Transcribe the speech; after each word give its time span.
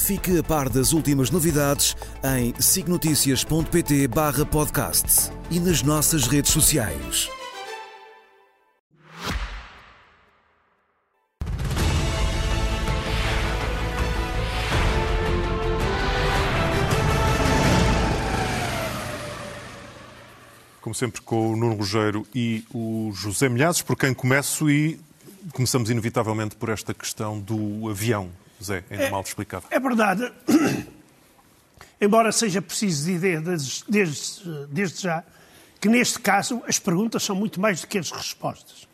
Fique 0.00 0.38
a 0.38 0.42
par 0.42 0.68
das 0.70 0.92
últimas 0.92 1.30
novidades 1.30 1.94
em 2.24 2.54
signoticias.pt 2.58 4.08
barra 4.08 4.46
podcast 4.46 5.30
e 5.50 5.60
nas 5.60 5.82
nossas 5.82 6.26
redes 6.26 6.50
sociais. 6.50 7.28
Como 20.80 20.94
sempre, 20.94 21.20
com 21.20 21.52
o 21.52 21.56
Nuno 21.56 21.76
Rogério 21.76 22.26
e 22.34 22.64
o 22.74 23.12
José 23.14 23.50
Milhazes, 23.50 23.82
por 23.82 23.96
quem 23.96 24.14
começo 24.14 24.68
e 24.68 24.98
começamos 25.52 25.90
inevitavelmente 25.90 26.56
por 26.56 26.70
esta 26.70 26.94
questão 26.94 27.38
do 27.38 27.88
avião. 27.88 28.39
Zé, 28.62 28.84
ainda 28.90 29.04
É- 29.04 29.10
mal 29.10 29.22
explicado. 29.22 29.66
É 29.70 29.78
verdade. 29.80 30.30
Embora 32.00 32.32
seja 32.32 32.62
preciso 32.62 33.04
dizer 33.06 33.40
desde, 33.42 33.84
desde- 33.88 34.66
desde 34.68 35.02
já 35.02 35.22
que 35.80 35.88
neste 35.88 36.18
caso 36.18 36.62
as 36.66 36.78
perguntas 36.78 37.22
são 37.22 37.34
muito 37.36 37.60
mais 37.60 37.80
do 37.82 37.86
que 37.86 37.98
as 37.98 38.10
respostas. 38.10 38.86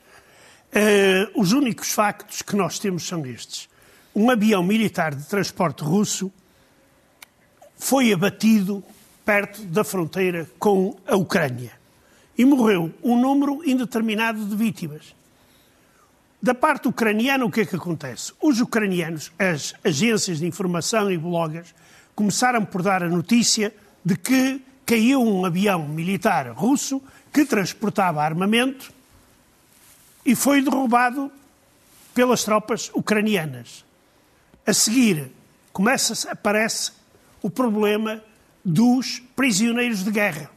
Eh, 0.72 1.28
os 1.34 1.52
únicos 1.52 1.90
factos 1.92 2.42
que 2.42 2.54
nós 2.56 2.78
temos 2.78 3.06
são 3.06 3.24
estes. 3.26 3.68
Um 4.14 4.30
avião 4.30 4.62
militar 4.62 5.14
de 5.14 5.24
transporte 5.26 5.82
russo 5.82 6.32
foi 7.76 8.12
abatido 8.12 8.82
perto 9.24 9.62
da 9.64 9.84
fronteira 9.84 10.48
com 10.58 10.96
a 11.06 11.16
Ucrânia 11.16 11.73
e 12.38 12.45
morreu 12.45 12.92
um 13.02 13.20
número 13.20 13.62
indeterminado 13.68 14.45
de 14.45 14.54
vítimas. 14.56 15.14
Da 16.46 16.54
parte 16.54 16.86
ucraniana, 16.86 17.44
o 17.44 17.50
que 17.50 17.62
é 17.62 17.66
que 17.66 17.74
acontece? 17.74 18.32
Os 18.40 18.60
ucranianos, 18.60 19.32
as 19.36 19.74
agências 19.82 20.38
de 20.38 20.46
informação 20.46 21.10
e 21.10 21.18
bloggers, 21.18 21.74
começaram 22.14 22.64
por 22.64 22.82
dar 22.82 23.02
a 23.02 23.08
notícia 23.08 23.74
de 24.04 24.16
que 24.16 24.62
caiu 24.86 25.20
um 25.20 25.44
avião 25.44 25.88
militar 25.88 26.48
russo 26.52 27.02
que 27.32 27.44
transportava 27.44 28.22
armamento 28.22 28.92
e 30.24 30.36
foi 30.36 30.62
derrubado 30.62 31.32
pelas 32.14 32.44
tropas 32.44 32.92
ucranianas. 32.94 33.84
A 34.64 34.72
seguir, 34.72 35.32
começa 35.72 36.30
aparece 36.30 36.92
o 37.42 37.50
problema 37.50 38.22
dos 38.64 39.20
prisioneiros 39.34 40.04
de 40.04 40.12
guerra, 40.12 40.48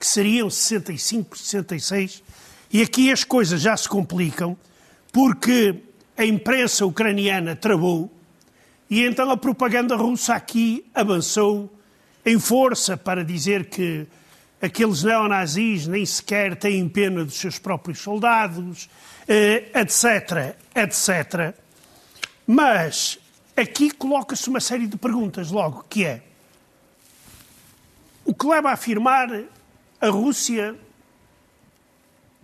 que 0.00 0.06
seriam 0.08 0.50
65, 0.50 1.38
66, 1.38 2.24
e 2.72 2.82
aqui 2.82 3.12
as 3.12 3.22
coisas 3.22 3.60
já 3.60 3.76
se 3.76 3.88
complicam, 3.88 4.58
porque 5.16 5.82
a 6.14 6.26
imprensa 6.26 6.84
ucraniana 6.84 7.56
travou 7.56 8.12
e 8.90 9.02
então 9.02 9.30
a 9.30 9.36
propaganda 9.38 9.96
russa 9.96 10.34
aqui 10.34 10.84
avançou 10.94 11.74
em 12.22 12.38
força 12.38 12.98
para 12.98 13.24
dizer 13.24 13.70
que 13.70 14.06
aqueles 14.60 15.02
neonazis 15.02 15.86
nem 15.86 16.04
sequer 16.04 16.54
têm 16.54 16.86
pena 16.86 17.24
dos 17.24 17.36
seus 17.36 17.58
próprios 17.58 17.98
soldados, 18.00 18.90
eh, 19.26 19.70
etc, 19.74 20.54
etc. 20.74 21.54
Mas 22.46 23.18
aqui 23.56 23.90
coloca-se 23.90 24.50
uma 24.50 24.60
série 24.60 24.86
de 24.86 24.98
perguntas 24.98 25.50
logo, 25.50 25.86
que 25.88 26.04
é 26.04 26.22
o 28.22 28.34
que 28.34 28.46
leva 28.46 28.68
a 28.68 28.74
afirmar 28.74 29.30
a 29.98 30.08
Rússia, 30.10 30.76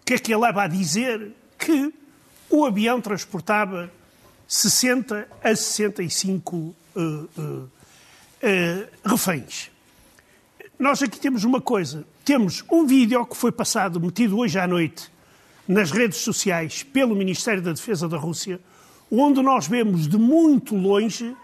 o 0.00 0.04
que 0.06 0.14
é 0.14 0.18
que 0.18 0.34
leva 0.34 0.62
a 0.62 0.68
dizer 0.68 1.32
que 1.58 2.00
o 2.52 2.66
avião 2.66 3.00
transportava 3.00 3.90
60 4.46 5.26
a 5.42 5.56
65 5.56 6.76
eh, 6.94 7.00
eh, 7.00 7.62
eh, 8.42 8.88
reféns. 9.02 9.70
Nós 10.78 11.02
aqui 11.02 11.18
temos 11.18 11.44
uma 11.44 11.62
coisa. 11.62 12.04
Temos 12.22 12.62
um 12.70 12.86
vídeo 12.86 13.24
que 13.24 13.36
foi 13.36 13.50
passado, 13.50 13.98
metido 13.98 14.38
hoje 14.38 14.58
à 14.58 14.66
noite, 14.66 15.10
nas 15.66 15.90
redes 15.90 16.18
sociais 16.18 16.82
pelo 16.82 17.16
Ministério 17.16 17.62
da 17.62 17.72
Defesa 17.72 18.06
da 18.06 18.18
Rússia, 18.18 18.60
onde 19.10 19.40
nós 19.40 19.66
vemos 19.66 20.06
de 20.06 20.18
muito 20.18 20.76
longe 20.76 21.34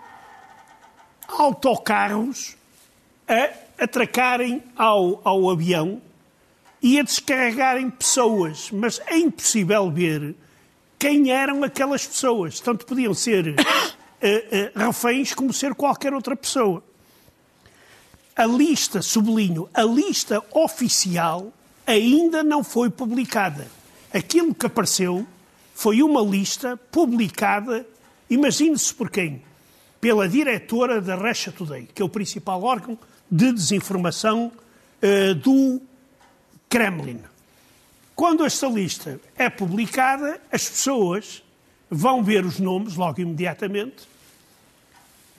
autocarros 1.27 2.55
a 3.27 3.83
atracarem 3.83 4.63
ao, 4.77 5.23
ao 5.25 5.49
avião 5.49 6.03
e 6.83 7.01
a 7.01 7.03
descarregarem 7.03 7.89
pessoas, 7.89 8.71
mas 8.71 9.01
é 9.07 9.17
impossível 9.17 9.91
ver 9.91 10.35
quem 10.99 11.31
eram 11.31 11.63
aquelas 11.63 12.07
pessoas. 12.07 12.61
Tanto 12.61 12.85
podiam 12.85 13.15
ser 13.15 13.55
eh, 14.21 14.47
eh, 14.51 14.73
reféns 14.75 15.33
como 15.35 15.53
ser 15.53 15.75
qualquer 15.75 16.13
outra 16.13 16.35
pessoa. 16.35 16.83
A 18.35 18.47
lista, 18.47 19.03
sublinho, 19.03 19.69
a 19.75 19.83
lista 19.83 20.43
oficial 20.53 21.53
ainda 21.87 22.43
não 22.43 22.63
foi 22.63 22.91
publicada. 22.91 23.67
Aquilo 24.13 24.55
que 24.55 24.67
apareceu 24.67 25.27
foi 25.75 26.03
uma 26.03 26.21
lista 26.21 26.77
publicada, 26.77 27.87
imagine-se 28.29 28.93
por 28.95 29.11
quem? 29.11 29.43
Pela 30.01 30.29
diretora 30.29 31.01
da 31.01 31.15
Russia 31.15 31.53
Today, 31.53 31.89
que 31.93 32.03
é 32.03 32.05
o 32.05 32.09
principal 32.09 32.63
órgão 32.63 32.99
de 33.31 33.53
desinformação 33.53 34.53
eh, 35.03 35.35
do 35.35 35.81
Kremlin. 36.69 37.21
Quando 38.19 38.45
esta 38.45 38.67
lista 38.67 39.21
é 39.37 39.49
publicada, 39.49 40.41
as 40.51 40.69
pessoas 40.69 41.41
vão 41.89 42.21
ver 42.21 42.45
os 42.45 42.59
nomes 42.59 42.97
logo 42.97 43.21
imediatamente 43.21 44.09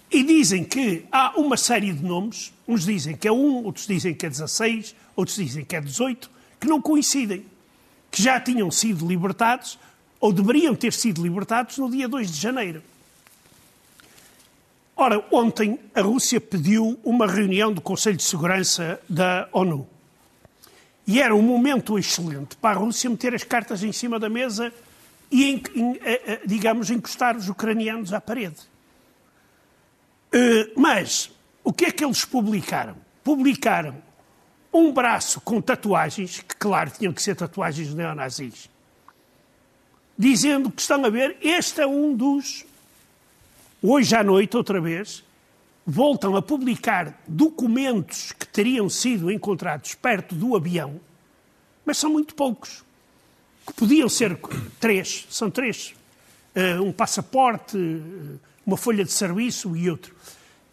e 0.09 0.23
dizem 0.23 0.63
que 0.63 1.05
há 1.11 1.37
uma 1.37 1.57
série 1.57 1.91
de 1.91 2.01
nomes, 2.01 2.53
uns 2.65 2.85
dizem 2.85 3.17
que 3.17 3.27
é 3.27 3.31
um, 3.33 3.65
outros 3.65 3.85
dizem 3.85 4.13
que 4.13 4.25
é 4.25 4.29
16, 4.29 4.95
outros 5.13 5.35
dizem 5.35 5.65
que 5.65 5.75
é 5.75 5.81
18, 5.81 6.31
que 6.57 6.67
não 6.67 6.81
coincidem, 6.81 7.45
que 8.09 8.23
já 8.23 8.39
tinham 8.39 8.71
sido 8.71 9.05
libertados 9.05 9.77
ou 10.17 10.31
deveriam 10.31 10.73
ter 10.73 10.93
sido 10.93 11.21
libertados 11.21 11.77
no 11.79 11.91
dia 11.91 12.07
2 12.07 12.31
de 12.31 12.39
janeiro. 12.39 12.81
Ora, 14.95 15.21
ontem 15.33 15.77
a 15.93 15.99
Rússia 15.99 16.39
pediu 16.39 16.97
uma 17.03 17.27
reunião 17.27 17.73
do 17.73 17.81
Conselho 17.81 18.15
de 18.15 18.23
Segurança 18.23 19.01
da 19.09 19.49
ONU. 19.51 19.98
E 21.09 21.19
era 21.19 21.35
um 21.35 21.41
momento 21.41 21.97
excelente 21.97 22.55
para 22.57 22.77
a 22.77 22.79
Rússia 22.79 23.09
meter 23.09 23.33
as 23.33 23.43
cartas 23.43 23.81
em 23.81 23.91
cima 23.91 24.19
da 24.19 24.29
mesa 24.29 24.71
e, 25.31 25.59
eh, 26.03 26.21
eh, 26.23 26.41
digamos, 26.45 26.91
encostar 26.91 27.35
os 27.35 27.49
ucranianos 27.49 28.13
à 28.13 28.21
parede. 28.21 28.57
Eh, 30.31 30.71
Mas 30.77 31.31
o 31.63 31.73
que 31.73 31.85
é 31.85 31.91
que 31.91 32.05
eles 32.05 32.23
publicaram? 32.25 32.95
Publicaram 33.23 33.95
um 34.71 34.93
braço 34.93 35.41
com 35.41 35.59
tatuagens, 35.59 36.41
que 36.41 36.55
claro 36.55 36.91
tinham 36.91 37.11
que 37.11 37.23
ser 37.23 37.35
tatuagens 37.35 37.91
neonazis, 37.91 38.69
dizendo 40.15 40.69
que 40.69 40.79
estão 40.79 41.03
a 41.03 41.09
ver, 41.09 41.37
este 41.41 41.81
é 41.81 41.87
um 41.87 42.15
dos. 42.15 42.67
Hoje 43.81 44.15
à 44.15 44.23
noite, 44.23 44.55
outra 44.55 44.79
vez, 44.79 45.23
voltam 45.89 46.35
a 46.35 46.41
publicar 46.41 47.19
documentos 47.27 48.31
que 48.31 48.47
teriam 48.47 48.87
sido 48.87 49.31
encontrados 49.31 49.95
perto 49.95 50.35
do 50.35 50.55
avião, 50.55 51.01
mas 51.83 51.97
são 51.97 52.11
muito 52.11 52.35
poucos. 52.35 52.83
Que 53.65 53.73
podiam 53.73 54.07
ser 54.07 54.39
três, 54.79 55.25
são 55.31 55.49
três. 55.49 55.95
Eh, 56.53 56.79
um 56.79 56.91
passaporte, 56.91 57.75
eh, 57.75 58.37
uma 58.63 58.77
folha 58.77 59.03
de 59.03 59.11
serviço 59.11 59.75
e 59.75 59.89
outro. 59.89 60.15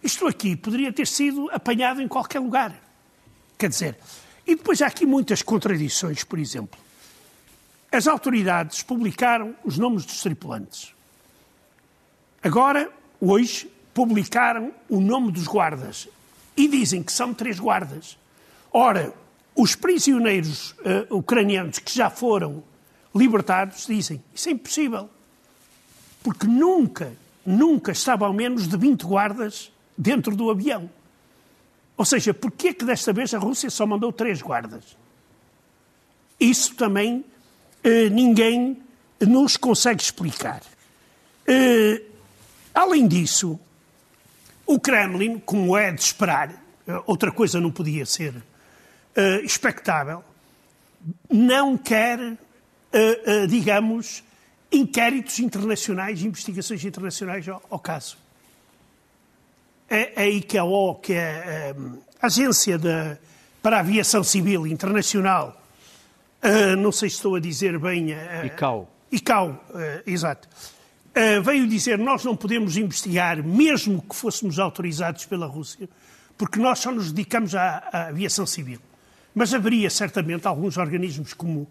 Isto 0.03 0.27
aqui 0.27 0.55
poderia 0.55 0.93
ter 0.93 1.07
sido 1.07 1.49
apanhado 1.51 2.03
em 2.03 2.09
qualquer 2.09 2.41
lugar. 2.41 2.79
Quer 3.57 3.71
dizer, 3.71 3.99
e 4.47 4.55
depois 4.55 4.83
há 4.83 4.87
aqui 4.87 5.07
muitas 5.07 5.41
contradições, 5.41 6.25
por 6.25 6.39
exemplo. 6.39 6.79
As 7.91 8.07
autoridades 8.07 8.83
publicaram 8.83 9.57
os 9.65 9.79
nomes 9.79 10.05
dos 10.05 10.21
tripulantes. 10.21 10.95
Agora, 12.43 12.93
hoje, 13.19 13.71
publicaram 13.97 14.73
o 14.91 15.01
nome 15.01 15.33
dos 15.33 15.47
guardas 15.47 16.07
e 16.55 16.69
dizem 16.69 17.03
que 17.03 17.11
são 17.11 17.33
três 17.33 17.59
guardas. 17.59 18.19
Ora, 18.71 19.15
os 19.55 19.75
prisioneiros 19.75 20.75
eh, 20.85 21.07
ucranianos 21.09 21.79
que 21.79 21.95
já 21.95 22.11
foram 22.11 22.63
libertados 23.15 23.87
dizem 23.87 24.23
isso 24.35 24.51
é 24.51 24.53
impossível. 24.53 25.09
Porque 26.23 26.47
nunca, 26.47 27.11
nunca 27.45 27.91
estava 27.91 28.27
ao 28.27 28.35
menos 28.35 28.69
de 28.69 28.77
20 28.77 29.03
guardas 29.07 29.73
dentro 29.97 30.37
do 30.37 30.51
avião. 30.51 30.91
Ou 31.97 32.05
seja, 32.05 32.35
porquê 32.35 32.75
que 32.75 32.85
desta 32.85 33.15
vez 33.15 33.33
a 33.33 33.39
Rússia 33.39 33.71
só 33.71 33.87
mandou 33.87 34.13
três 34.13 34.43
guardas? 34.43 34.95
Isso 36.39 36.75
também 36.75 37.25
uh, 37.83 38.11
ninguém 38.13 38.77
nos 39.19 39.57
consegue 39.57 40.03
explicar. 40.03 40.61
Uh, 41.49 42.05
além 42.75 43.09
disso, 43.09 43.59
o 44.67 44.81
Kremlin, 44.81 45.39
como 45.39 45.77
é 45.77 45.93
de 45.93 46.01
esperar, 46.01 46.67
outra 47.07 47.31
coisa 47.33 47.61
não 47.61 47.71
podia 47.71 48.05
ser 48.05 48.35
uh, 48.35 49.45
expectável, 49.45 50.23
não 51.31 51.77
quer, 51.77 52.19
uh, 52.19 52.35
uh, 52.35 53.47
digamos, 53.47 54.23
inquéritos 54.71 55.39
internacionais, 55.39 56.23
investigações 56.23 56.85
internacionais 56.85 57.49
ao, 57.49 57.63
ao 57.71 57.79
caso. 57.79 58.19
É, 59.89 60.25
é 60.25 60.27
a 60.27 60.29
ICAO, 60.29 60.97
que 60.97 61.13
é 61.13 61.75
a 62.21 62.27
Agência 62.27 62.77
de, 62.77 63.17
para 63.63 63.77
a 63.77 63.81
Aviação 63.81 64.25
Civil 64.25 64.67
Internacional, 64.67 65.63
não 66.79 66.93
sei 66.93 67.09
se 67.09 67.17
estou 67.17 67.35
a 67.35 67.41
dizer 67.41 67.79
bem. 67.79 68.09
ICAO. 68.45 68.89
ICAO, 69.11 69.61
exato. 70.07 70.49
Veio 71.43 71.67
dizer 71.67 71.99
nós 71.99 72.25
não 72.25 72.37
podemos 72.37 72.77
investigar, 72.77 73.43
mesmo 73.43 74.03
que 74.03 74.15
fôssemos 74.15 74.59
autorizados 74.59 75.25
pela 75.25 75.47
Rússia, 75.47 75.89
porque 76.37 76.59
nós 76.59 76.79
só 76.79 76.93
nos 76.93 77.11
dedicamos 77.11 77.55
à, 77.55 77.89
à 77.93 78.09
aviação 78.09 78.45
civil. 78.45 78.81
Mas 79.35 79.53
haveria 79.53 79.89
certamente 79.91 80.47
alguns 80.47 80.77
organismos 80.77 81.33
como 81.33 81.67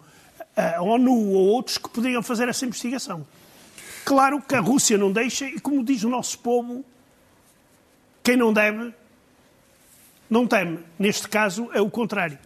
a 0.55 0.81
ONU 0.81 1.11
ou 1.11 1.47
outros 1.47 1.77
que 1.77 1.89
poderiam 1.89 2.23
fazer 2.23 2.47
essa 2.47 2.65
investigação. 2.65 3.25
Claro 4.03 4.41
que 4.41 4.55
a 4.55 4.59
Rússia 4.59 4.97
não 4.97 5.11
deixa, 5.11 5.45
e 5.45 5.59
como 5.59 5.83
diz 5.83 6.03
o 6.03 6.09
nosso 6.09 6.39
povo, 6.39 6.85
quem 8.23 8.37
não 8.37 8.53
deve, 8.53 8.93
não 10.29 10.47
teme. 10.47 10.79
Neste 10.97 11.27
caso 11.27 11.69
é 11.73 11.81
o 11.81 11.89
contrário. 11.89 12.37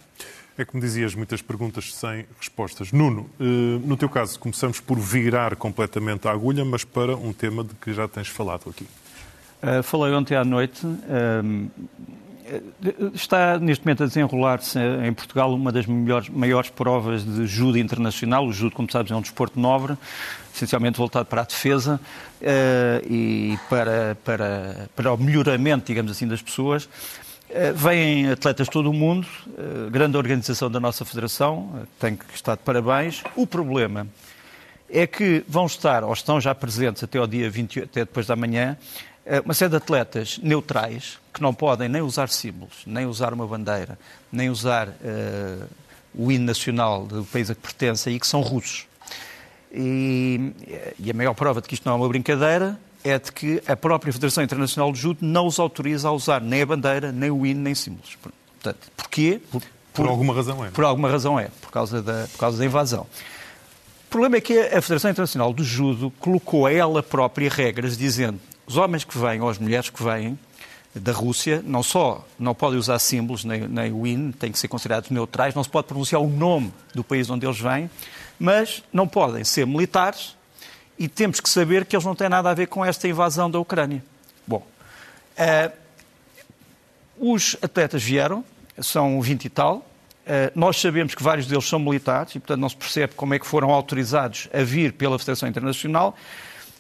É 0.60 0.66
como 0.66 0.84
dizias, 0.84 1.16
muitas 1.16 1.42
perguntas 1.42 1.96
sem 1.96 2.26
respostas. 2.38 2.92
Nuno, 2.92 3.30
eh, 3.40 3.44
no 3.82 3.96
teu 3.96 4.10
caso, 4.10 4.38
começamos 4.38 4.82
por 4.82 5.00
virar 5.00 5.56
completamente 5.56 6.28
a 6.28 6.32
agulha, 6.32 6.66
mas 6.66 6.84
para 6.84 7.16
um 7.16 7.32
tema 7.32 7.64
de 7.64 7.74
que 7.76 7.94
já 7.94 8.10
tens 8.10 8.28
falado 8.28 8.70
aqui. 8.70 8.86
Uh, 9.64 9.82
falei 9.82 10.14
ontem 10.14 10.36
à 10.36 10.44
noite. 10.44 10.86
Uh, 10.86 11.72
está 13.14 13.58
neste 13.58 13.86
momento 13.86 14.04
a 14.04 14.08
desenrolar-se 14.08 14.78
em 14.78 15.14
Portugal 15.14 15.54
uma 15.54 15.72
das 15.72 15.86
melhores, 15.86 16.28
maiores 16.28 16.70
provas 16.70 17.24
de 17.24 17.48
judo 17.48 17.78
internacional. 17.78 18.46
O 18.46 18.52
judo, 18.52 18.76
como 18.76 18.92
sabes, 18.92 19.14
é 19.14 19.16
um 19.16 19.22
desporto 19.22 19.58
nobre, 19.58 19.98
essencialmente 20.54 20.98
voltado 20.98 21.26
para 21.26 21.44
a 21.44 21.46
defesa 21.46 22.02
uh, 22.42 23.08
e 23.10 23.58
para, 23.70 24.18
para, 24.26 24.90
para 24.94 25.14
o 25.14 25.18
melhoramento, 25.18 25.86
digamos 25.86 26.12
assim, 26.12 26.28
das 26.28 26.42
pessoas. 26.42 26.90
Uh, 27.50 27.74
vêm 27.74 28.30
atletas 28.30 28.68
de 28.68 28.72
todo 28.72 28.90
o 28.90 28.94
mundo, 28.94 29.28
uh, 29.48 29.90
grande 29.90 30.16
organização 30.16 30.70
da 30.70 30.80
nossa 30.80 31.04
federação, 31.04 31.88
tem 32.00 32.16
que 32.16 32.26
estar 32.34 32.56
de 32.56 32.62
parabéns. 32.62 33.24
O 33.36 33.48
problema 33.48 34.08
é 34.90 35.06
que 35.08 35.44
vão 35.48 35.66
estar, 35.66 36.04
ou 36.04 36.14
estão 36.14 36.40
já 36.40 36.54
presentes 36.54 37.04
até 37.04 37.18
ao 37.18 37.28
dia 37.28 37.50
20, 37.50 37.84
até 37.84 38.02
depois 38.02 38.28
da 38.28 38.36
manhã, 38.36 38.78
eh, 39.26 39.40
uma 39.42 39.54
série 39.54 39.70
de 39.70 39.78
atletas 39.78 40.40
neutrais 40.42 41.20
que 41.32 41.40
não 41.42 41.54
podem 41.54 41.88
nem 41.88 42.02
usar 42.02 42.30
símbolos, 42.30 42.84
nem 42.86 43.06
usar 43.06 43.32
uma 43.32 43.46
bandeira, 43.46 43.98
nem 44.32 44.50
usar 44.50 44.88
uh, 44.88 45.68
o 46.16 46.32
hino 46.32 46.46
nacional 46.46 47.06
do 47.06 47.24
país 47.26 47.50
a 47.52 47.56
que 47.56 47.62
pertencem 47.62 48.16
e 48.16 48.20
que 48.20 48.26
são 48.26 48.42
russos. 48.42 48.88
E, 49.72 50.52
e, 50.98 51.12
a 51.12 51.14
maior 51.14 51.36
prova 51.36 51.62
de 51.62 51.68
que 51.68 51.76
isto 51.76 51.86
não 51.86 51.94
é 51.94 51.96
uma 51.98 52.10
brincadeira 52.10 52.80
é 53.04 53.18
de 53.18 53.32
que 53.32 53.62
a 53.68 53.76
própria 53.76 54.12
Federação 54.12 54.44
Internacional 54.44 54.92
de 54.92 55.00
Judo 55.00 55.20
não 55.22 55.48
os 55.48 55.60
autoriza 55.60 56.10
a 56.10 56.12
usar 56.12 56.42
nem 56.42 56.62
a 56.62 56.66
bandeira, 56.66 57.12
nem 57.12 57.32
o 57.32 57.46
hino, 57.46 57.62
nem 57.62 57.74
símbolos. 57.76 58.18
Portanto, 58.22 58.92
porquê? 58.96 59.42
Por, 59.52 59.62
por, 59.62 59.70
por 59.94 60.08
alguma 60.08 60.34
razão 60.34 60.66
é. 60.66 60.70
Por 60.70 60.84
alguma 60.84 61.10
razão 61.10 61.40
é, 61.40 61.50
por 61.62 61.72
causa 61.72 62.02
da, 62.02 62.28
por 62.32 62.40
causa 62.40 62.58
da 62.58 62.66
invasão. 62.66 63.08
O 64.06 64.10
problema 64.10 64.38
é 64.38 64.42
que 64.42 64.58
a 64.60 64.82
Federação 64.82 65.12
Internacional 65.12 65.54
do 65.54 65.64
Judo 65.64 66.12
colocou 66.20 66.66
a 66.66 66.74
ela 66.74 67.04
própria 67.04 67.50
regras 67.50 67.98
dizendo 67.98 68.40
os 68.66 68.76
homens 68.76 69.04
que 69.04 69.18
vêm 69.18 69.40
ou 69.40 69.50
as 69.50 69.58
mulheres 69.58 69.90
que 69.90 70.04
vêm 70.04 70.38
da 70.94 71.12
Rússia 71.12 71.62
não 71.66 71.84
só 71.84 72.26
não 72.38 72.56
podem 72.56 72.80
usar 72.80 72.98
símbolos 73.00 73.46
nem, 73.46 73.68
nem 73.68 73.92
o 73.92 74.06
hino, 74.08 74.34
têm 74.34 74.52
que 74.52 74.58
ser 74.58 74.68
considerados 74.68 75.10
neutrais, 75.12 75.54
não 75.54 75.64
se 75.64 75.70
pode 75.70 75.88
pronunciar 75.88 76.22
o 76.22 76.28
nome 76.28 76.74
do 76.94 77.04
país 77.04 77.30
onde 77.30 77.46
eles 77.46 77.60
vêm, 77.60 77.90
mas 78.40 78.84
não 78.92 79.08
podem 79.08 79.44
ser 79.44 79.68
militares 79.68 80.36
e 81.00 81.08
temos 81.08 81.40
que 81.40 81.50
saber 81.50 81.86
que 81.86 81.96
eles 81.96 82.06
não 82.06 82.14
têm 82.14 82.28
nada 82.28 82.50
a 82.50 82.54
ver 82.54 82.68
com 82.68 82.84
esta 82.84 83.08
invasão 83.08 83.50
da 83.50 83.58
Ucrânia. 83.58 84.04
Bom, 84.46 84.68
uh, 85.38 85.72
os 87.18 87.56
atletas 87.62 88.04
vieram, 88.04 88.44
são 88.82 89.22
20 89.22 89.46
e 89.46 89.50
tal, 89.50 89.78
uh, 89.78 89.86
nós 90.54 90.80
sabemos 90.80 91.16
que 91.16 91.24
vários 91.24 91.48
deles 91.48 91.66
são 91.66 91.80
militares 91.80 92.36
e, 92.36 92.40
portanto, 92.40 92.60
não 92.60 92.68
se 92.68 92.76
percebe 92.76 93.14
como 93.16 93.34
é 93.34 93.40
que 93.40 93.48
foram 93.48 93.72
autorizados 93.72 94.50
a 94.54 94.62
vir 94.62 94.92
pela 94.92 95.18
Federação 95.18 95.48
Internacional. 95.48 96.18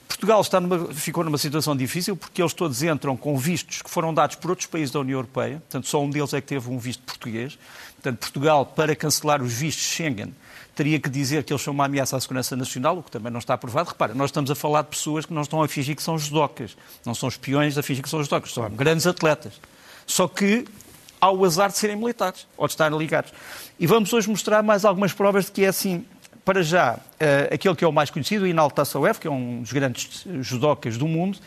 Portugal 0.05 0.41
está 0.41 0.59
numa, 0.59 0.93
ficou 0.93 1.23
numa 1.23 1.37
situação 1.37 1.77
difícil 1.77 2.17
porque 2.17 2.41
eles 2.41 2.53
todos 2.53 2.83
entram 2.83 3.15
com 3.15 3.37
vistos 3.37 3.81
que 3.81 3.89
foram 3.89 4.13
dados 4.13 4.35
por 4.35 4.49
outros 4.49 4.67
países 4.67 4.91
da 4.91 4.99
União 4.99 5.19
Europeia, 5.19 5.59
portanto, 5.59 5.87
só 5.87 6.03
um 6.03 6.09
deles 6.09 6.33
é 6.33 6.41
que 6.41 6.47
teve 6.47 6.69
um 6.69 6.77
visto 6.77 7.03
português. 7.03 7.57
Portanto, 7.93 8.19
Portugal, 8.19 8.65
para 8.65 8.95
cancelar 8.95 9.41
os 9.41 9.53
vistos 9.53 9.85
Schengen, 9.85 10.33
teria 10.79 10.97
que 10.97 11.09
dizer 11.09 11.43
que 11.43 11.51
eles 11.51 11.61
são 11.61 11.73
uma 11.73 11.83
ameaça 11.83 12.15
à 12.15 12.21
segurança 12.21 12.55
nacional, 12.55 12.99
o 12.99 13.03
que 13.03 13.11
também 13.11 13.29
não 13.29 13.39
está 13.39 13.53
aprovado. 13.53 13.89
Repara, 13.89 14.13
nós 14.13 14.29
estamos 14.29 14.49
a 14.49 14.55
falar 14.55 14.83
de 14.83 14.87
pessoas 14.87 15.25
que 15.25 15.33
não 15.33 15.41
estão 15.41 15.61
a 15.61 15.67
fingir 15.67 15.93
que 15.93 16.01
são 16.01 16.17
judocas, 16.17 16.77
não 17.05 17.13
são 17.13 17.27
espiões 17.27 17.77
a 17.77 17.83
fingir 17.83 18.01
que 18.01 18.07
são 18.07 18.23
judocas, 18.23 18.53
são 18.53 18.69
grandes 18.69 19.05
atletas. 19.05 19.59
Só 20.07 20.25
que 20.25 20.65
há 21.19 21.29
o 21.29 21.43
azar 21.43 21.69
de 21.69 21.77
serem 21.77 21.97
militares 21.97 22.47
ou 22.55 22.65
de 22.65 22.71
estarem 22.71 22.97
ligados. 22.97 23.33
E 23.77 23.85
vamos 23.85 24.13
hoje 24.13 24.29
mostrar 24.29 24.63
mais 24.63 24.85
algumas 24.85 25.11
provas 25.11 25.47
de 25.47 25.51
que 25.51 25.65
é 25.65 25.67
assim 25.67 26.05
para 26.45 26.63
já, 26.63 26.93
uh, 26.95 27.53
aquele 27.53 27.75
que 27.75 27.83
é 27.83 27.87
o 27.87 27.91
mais 27.91 28.09
conhecido, 28.09 28.45
o 28.45 28.47
Inal 28.47 28.71
Tassaev, 28.71 29.19
que 29.19 29.27
é 29.27 29.31
um 29.31 29.61
dos 29.61 29.73
grandes 29.73 30.25
judocas 30.39 30.97
do 30.97 31.09
mundo. 31.09 31.39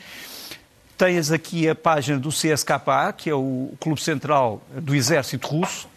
Tens 0.99 1.33
aqui 1.33 1.67
a 1.71 1.75
página 1.75 2.19
do 2.19 2.29
CSKA, 2.29 3.15
que 3.17 3.31
é 3.31 3.35
o 3.35 3.73
clube 3.81 4.03
central 4.03 4.63
do 4.77 4.95
exército 4.95 5.49
russo. 5.49 5.89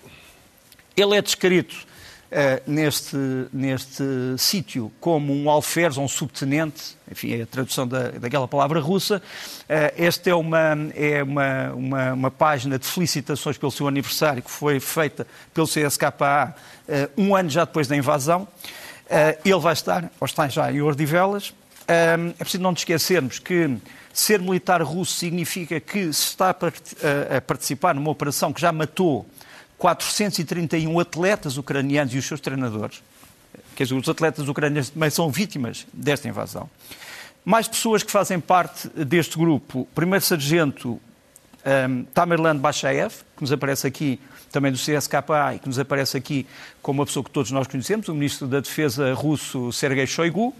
Ele 0.96 1.18
é 1.18 1.22
descrito 1.22 1.86
neste, 2.68 3.18
neste 3.54 4.04
sítio 4.38 4.92
como 5.00 5.34
um 5.34 5.50
alferes 5.50 5.98
ou 5.98 6.04
um 6.04 6.08
subtenente, 6.08 6.98
enfim, 7.10 7.34
é 7.34 7.44
a 7.44 7.46
tradução 7.46 7.88
da, 7.88 8.10
daquela 8.10 8.48
palavra 8.48 8.80
russa. 8.80 9.22
Uh, 9.62 9.94
esta 9.98 10.30
é, 10.30 10.36
uma, 10.36 10.78
é 10.94 11.24
uma, 11.24 11.72
uma, 11.74 12.14
uma, 12.14 12.32
página 12.32 12.78
de 12.78 12.86
felicitações 12.86 13.58
pelo 13.58 13.72
seu 13.72 13.88
aniversário 13.88 14.44
que 14.44 14.52
foi 14.52 14.80
feita 14.80 15.26
pelo 15.54 15.68
CSKA 15.68 16.56
uh, 16.88 17.22
um 17.22 17.36
ano 17.36 17.50
já 17.50 17.64
depois 17.64 17.88
da 17.88 17.96
invasão. 17.96 18.48
Ele 19.45 19.59
vai 19.59 19.74
estar, 19.74 20.12
ou 20.19 20.26
está 20.26 20.48
já 20.48 20.71
em 20.71 20.81
Ordivelas. 20.81 21.54
É 21.88 22.18
preciso 22.40 22.64
não 22.64 22.71
nos 22.71 22.81
esquecermos 22.81 23.38
que 23.38 23.78
ser 24.12 24.42
militar 24.42 24.81
russo 24.81 25.14
significa 25.14 25.80
que 25.80 26.12
se 26.12 26.30
está 26.30 26.50
a 26.50 27.42
participar 27.42 27.94
numa 27.94 28.09
operação 28.09 28.52
que 28.52 28.59
já 28.59 28.71
matou 28.71 29.24
431 29.78 31.00
atletas 31.00 31.58
ucranianos 31.58 32.14
e 32.14 32.18
os 32.18 32.26
seus 32.26 32.40
treinadores. 32.40 33.02
Quer 33.76 33.84
dizer, 33.84 33.96
os 33.96 34.08
atletas 34.08 34.48
ucranianos 34.48 34.90
também 34.90 35.10
são 35.10 35.30
vítimas 35.30 35.86
desta 35.94 36.28
invasão. 36.28 36.70
Mais 37.44 37.68
pessoas 37.68 38.02
que 38.04 38.12
fazem 38.12 38.40
parte 38.40 38.88
deste 38.90 39.38
grupo. 39.38 39.88
Primeiro 39.94 40.24
Sargento 40.24 41.00
um, 41.66 42.04
Tamerlan 42.06 42.58
Bashaev, 42.58 43.14
que 43.36 43.42
nos 43.42 43.52
aparece 43.52 43.88
aqui 43.88 44.20
também 44.52 44.72
do 44.72 44.78
CSKA 44.78 45.56
e 45.56 45.60
que 45.60 45.68
nos 45.68 45.78
aparece 45.78 46.16
aqui 46.16 46.48
como 46.82 47.02
uma 47.02 47.06
pessoa 47.06 47.24
que 47.24 47.32
todos 47.32 47.52
nós 47.52 47.68
conhecemos, 47.68 48.08
o 48.08 48.14
Ministro 48.14 48.48
da 48.48 48.60
Defesa 48.60 49.14
russo 49.14 49.72
Sergei 49.74 50.08
Shoigu, 50.08 50.56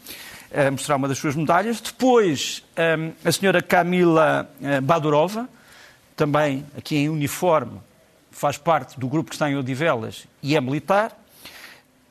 a 0.54 0.72
mostrar 0.72 0.96
uma 0.98 1.08
das 1.08 1.18
suas 1.18 1.36
medalhas. 1.36 1.80
Depois, 1.80 2.64
um, 3.00 3.12
a 3.24 3.32
senhora 3.32 3.62
Kamila 3.62 4.50
uh, 4.60 4.82
Badurova, 4.82 5.48
também 6.16 6.66
aqui 6.78 6.98
em 6.98 7.10
uniforme, 7.10 7.80
faz 8.36 8.58
parte 8.58 9.00
do 9.00 9.08
grupo 9.08 9.30
que 9.30 9.36
está 9.36 9.50
em 9.50 9.56
Odivelas 9.56 10.27
e 10.44 10.58
é 10.58 10.62
militar. 10.62 11.18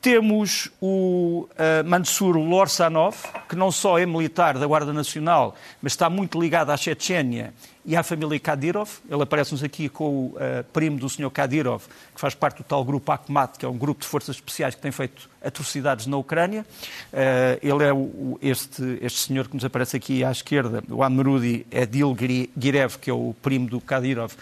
Temos 0.05 0.69
o 0.79 1.49
uh, 1.49 1.83
Mansur 1.83 2.37
Lorsanov, 2.37 3.15
que 3.49 3.55
não 3.55 3.71
só 3.71 3.97
é 3.97 4.05
militar 4.05 4.55
da 4.55 4.67
Guarda 4.67 4.93
Nacional, 4.93 5.55
mas 5.81 5.93
está 5.93 6.11
muito 6.11 6.39
ligado 6.39 6.69
à 6.69 6.77
Chechênia 6.77 7.55
e 7.83 7.95
à 7.95 8.03
família 8.03 8.39
Kadyrov. 8.39 8.87
Ele 9.09 9.23
aparece-nos 9.23 9.63
aqui 9.63 9.89
com 9.89 10.03
o 10.05 10.25
uh, 10.35 10.63
primo 10.71 10.99
do 10.99 11.09
Sr. 11.09 11.31
Kadyrov, 11.31 11.85
que 12.13 12.21
faz 12.21 12.35
parte 12.35 12.57
do 12.57 12.63
tal 12.63 12.85
grupo 12.85 13.11
Akhmat, 13.11 13.57
que 13.57 13.65
é 13.65 13.67
um 13.67 13.79
grupo 13.79 14.01
de 14.01 14.07
forças 14.07 14.35
especiais 14.35 14.75
que 14.75 14.81
tem 14.81 14.91
feito 14.91 15.27
atrocidades 15.43 16.05
na 16.05 16.17
Ucrânia. 16.17 16.63
Uh, 17.11 17.57
ele 17.63 17.83
é 17.83 17.91
o, 17.91 18.37
este, 18.43 18.99
este 19.01 19.21
senhor 19.21 19.47
que 19.47 19.55
nos 19.55 19.65
aparece 19.65 19.97
aqui 19.97 20.23
à 20.23 20.31
esquerda, 20.31 20.83
o 20.87 21.01
Amrudi 21.01 21.65
Edil 21.71 22.15
Girev, 22.55 22.99
que 22.99 23.09
é 23.09 23.13
o 23.13 23.35
primo 23.41 23.67
do 23.67 23.81
Kadyrov. 23.81 24.33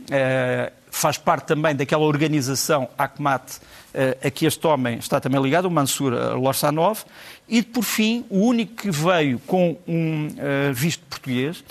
Uh, 0.00 0.72
faz 0.90 1.16
parte 1.16 1.46
também 1.46 1.76
daquela 1.76 2.02
organização 2.02 2.88
Akhmat 2.98 3.60
a 4.24 4.30
que 4.30 4.46
este 4.46 4.66
homem 4.66 4.98
está 4.98 5.20
também 5.20 5.40
ligado, 5.42 5.66
o 5.66 5.70
Mansur 5.70 6.12
Lorsanov. 6.36 7.00
E, 7.48 7.62
por 7.62 7.82
fim, 7.82 8.24
o 8.30 8.46
único 8.46 8.74
que 8.82 8.90
veio 8.90 9.38
com 9.40 9.76
um 9.86 10.28
visto 10.72 11.04
português 11.08 11.62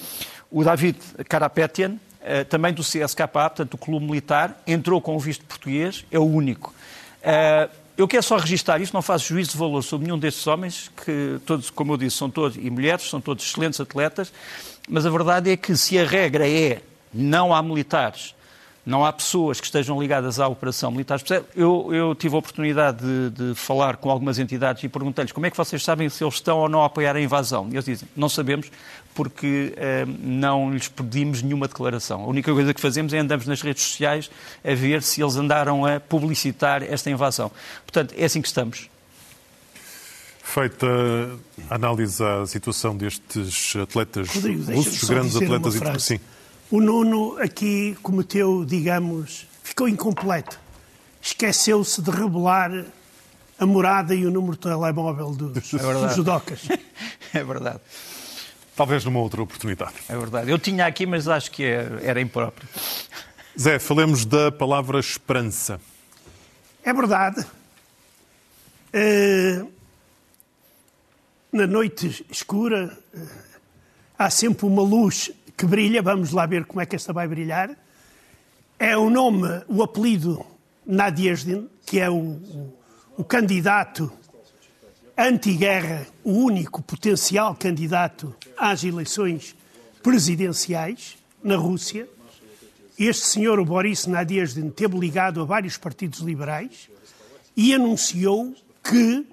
o 0.51 0.63
David 0.63 0.97
Karapetian, 1.29 1.95
eh, 2.21 2.43
também 2.43 2.73
do 2.73 2.83
CSKA, 2.83 3.27
portanto, 3.27 3.71
do 3.71 3.77
Clube 3.77 4.05
Militar, 4.05 4.61
entrou 4.67 4.99
com 5.01 5.15
o 5.15 5.19
visto 5.19 5.45
português, 5.45 6.05
é 6.11 6.19
o 6.19 6.25
único. 6.25 6.73
Eh, 7.23 7.69
Eu 7.97 8.07
quero 8.07 8.23
só 8.23 8.37
registrar 8.37 8.81
isto, 8.81 8.93
não 8.93 9.01
faço 9.01 9.27
juízo 9.27 9.51
de 9.51 9.57
valor 9.57 9.83
sobre 9.83 10.07
nenhum 10.07 10.17
destes 10.17 10.47
homens, 10.47 10.89
que 11.05 11.39
todos, 11.45 11.69
como 11.69 11.93
eu 11.93 11.97
disse, 11.97 12.17
são 12.17 12.29
todos, 12.29 12.57
e 12.57 12.69
mulheres, 12.69 13.07
são 13.07 13.21
todos 13.21 13.45
excelentes 13.45 13.79
atletas, 13.79 14.33
mas 14.89 15.05
a 15.05 15.09
verdade 15.09 15.51
é 15.51 15.57
que 15.57 15.75
se 15.77 15.99
a 15.99 16.05
regra 16.05 16.49
é 16.49 16.81
não 17.13 17.53
há 17.53 17.61
militares, 17.61 18.33
não 18.85 19.05
há 19.05 19.13
pessoas 19.13 19.59
que 19.59 19.65
estejam 19.67 19.99
ligadas 20.01 20.39
à 20.39 20.47
operação 20.47 20.89
militar 20.91 21.15
especial. 21.15 21.45
Eu, 21.55 21.89
eu 21.93 22.15
tive 22.15 22.35
a 22.35 22.39
oportunidade 22.39 22.99
de, 22.99 23.29
de, 23.29 23.55
falar 23.55 23.97
com 23.97 24.09
algumas 24.09 24.39
entidades 24.39 24.83
e 24.83 24.89
perguntei-lhes 24.89 25.31
como 25.31 25.45
é 25.45 25.51
que 25.51 25.57
vocês 25.57 25.83
sabem 25.83 26.09
se 26.09 26.23
eles 26.23 26.35
estão 26.35 26.57
ou 26.57 26.67
não 26.67 26.81
a 26.81 26.87
apoiar 26.87 27.15
a 27.15 27.21
invasão. 27.21 27.67
E 27.69 27.73
eles 27.73 27.85
dizem, 27.85 28.07
não 28.15 28.27
sabemos 28.27 28.71
porque 29.13 29.73
eh, 29.77 30.05
não 30.19 30.71
lhes 30.71 30.87
pedimos 30.87 31.41
nenhuma 31.41 31.67
declaração. 31.67 32.23
A 32.23 32.27
única 32.27 32.51
coisa 32.51 32.73
que 32.73 32.81
fazemos 32.81 33.13
é 33.13 33.19
andamos 33.19 33.45
nas 33.45 33.61
redes 33.61 33.83
sociais 33.83 34.31
a 34.63 34.73
ver 34.73 35.03
se 35.03 35.21
eles 35.21 35.35
andaram 35.35 35.85
a 35.85 35.99
publicitar 35.99 36.81
esta 36.81 37.09
invasão. 37.09 37.51
Portanto, 37.85 38.15
é 38.17 38.25
assim 38.25 38.41
que 38.41 38.47
estamos. 38.47 38.89
Feita 40.41 40.87
a 41.69 41.75
análise 41.75 42.21
à 42.23 42.45
situação 42.47 42.97
destes 42.97 43.75
atletas 43.75 44.27
Rodrigo, 44.33 44.73
russos, 44.73 45.09
grandes 45.09 45.35
atletas 45.35 45.75
e 45.75 45.99
sim. 45.99 46.19
O 46.71 46.79
Nuno 46.79 47.37
aqui 47.37 47.97
cometeu, 48.01 48.63
digamos, 48.63 49.45
ficou 49.61 49.89
incompleto. 49.89 50.57
Esqueceu-se 51.21 52.01
de 52.01 52.09
revelar 52.09 52.85
a 53.59 53.65
morada 53.65 54.15
e 54.15 54.25
o 54.25 54.31
número 54.31 54.53
de 54.53 54.59
telemóvel 54.59 55.31
dos, 55.31 55.73
é 55.75 55.77
dos 55.77 56.15
judocas. 56.15 56.61
É 57.33 57.43
verdade. 57.45 57.79
Talvez 58.75 59.05
numa 59.05 59.19
outra 59.19 59.41
oportunidade. 59.41 59.93
É 60.09 60.17
verdade. 60.17 60.51
Eu 60.51 60.59
tinha 60.59 60.85
aqui, 60.85 61.05
mas 61.05 61.29
acho 61.29 61.49
que 61.49 61.63
é, 61.63 61.87
era 62.03 62.19
impróprio. 62.19 62.67
Zé, 63.57 63.79
falemos 63.79 64.25
da 64.25 64.51
palavra 64.51 64.99
esperança. 64.99 65.79
É 66.83 66.91
verdade. 66.91 67.45
Uh, 68.93 69.71
na 71.53 71.65
noite 71.65 72.25
escura 72.29 72.97
uh, 73.13 73.27
há 74.19 74.29
sempre 74.29 74.65
uma 74.65 74.81
luz 74.81 75.31
que 75.57 75.65
brilha, 75.65 76.01
vamos 76.01 76.31
lá 76.31 76.45
ver 76.45 76.65
como 76.65 76.81
é 76.81 76.85
que 76.85 76.95
esta 76.95 77.13
vai 77.13 77.27
brilhar. 77.27 77.77
É 78.79 78.97
o 78.97 79.09
nome, 79.09 79.47
o 79.67 79.83
apelido 79.83 80.45
Nadiezdin, 80.85 81.69
que 81.85 81.99
é 81.99 82.09
o, 82.09 82.15
o, 82.15 82.73
o 83.17 83.23
candidato 83.23 84.11
anti-guerra, 85.17 86.07
o 86.23 86.31
único 86.31 86.81
potencial 86.81 87.55
candidato 87.55 88.35
às 88.57 88.83
eleições 88.83 89.55
presidenciais 90.01 91.17
na 91.43 91.55
Rússia. 91.55 92.07
Este 92.97 93.25
senhor, 93.25 93.59
o 93.59 93.65
Boris 93.65 94.05
Nadiezdin, 94.05 94.69
teve 94.69 94.97
ligado 94.97 95.41
a 95.41 95.45
vários 95.45 95.77
partidos 95.77 96.19
liberais 96.19 96.89
e 97.55 97.73
anunciou 97.73 98.55
que 98.83 99.25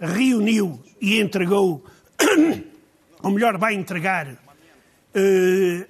reuniu 0.00 0.80
e 1.00 1.20
entregou, 1.20 1.84
ou 3.22 3.30
melhor, 3.30 3.58
vai 3.58 3.74
entregar 3.74 4.45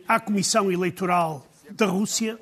à 0.06 0.20
Comissão 0.20 0.70
Eleitoral 0.70 1.46
da 1.70 1.86
Rússia 1.86 2.38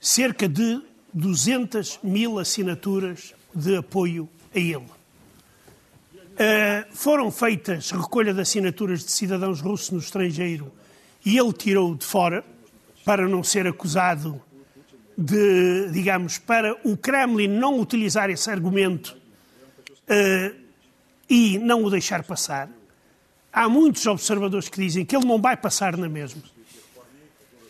cerca 0.00 0.48
de 0.48 0.80
200 1.12 2.00
mil 2.02 2.38
assinaturas 2.38 3.34
de 3.54 3.76
apoio 3.76 4.28
a 4.54 4.58
ele. 4.58 4.76
Uh, 4.76 4.86
foram 6.92 7.32
feitas 7.32 7.90
recolha 7.90 8.32
de 8.32 8.40
assinaturas 8.40 9.04
de 9.04 9.10
cidadãos 9.10 9.60
russos 9.60 9.90
no 9.90 9.98
estrangeiro 9.98 10.70
e 11.26 11.36
ele 11.36 11.52
tirou 11.52 11.96
de 11.96 12.04
fora 12.04 12.44
para 13.04 13.26
não 13.26 13.42
ser 13.42 13.66
acusado 13.66 14.40
de, 15.16 15.90
digamos, 15.90 16.38
para 16.38 16.76
o 16.84 16.96
Kremlin 16.96 17.48
não 17.48 17.80
utilizar 17.80 18.30
esse 18.30 18.48
argumento 18.48 19.16
uh, 20.08 20.56
e 21.28 21.58
não 21.58 21.82
o 21.82 21.90
deixar 21.90 22.22
passar 22.22 22.70
há 23.52 23.68
muitos 23.68 24.06
observadores 24.06 24.68
que 24.68 24.80
dizem 24.80 25.04
que 25.04 25.16
ele 25.16 25.26
não 25.26 25.40
vai 25.40 25.56
passar 25.56 25.96
na 25.96 26.08
mesma. 26.08 26.42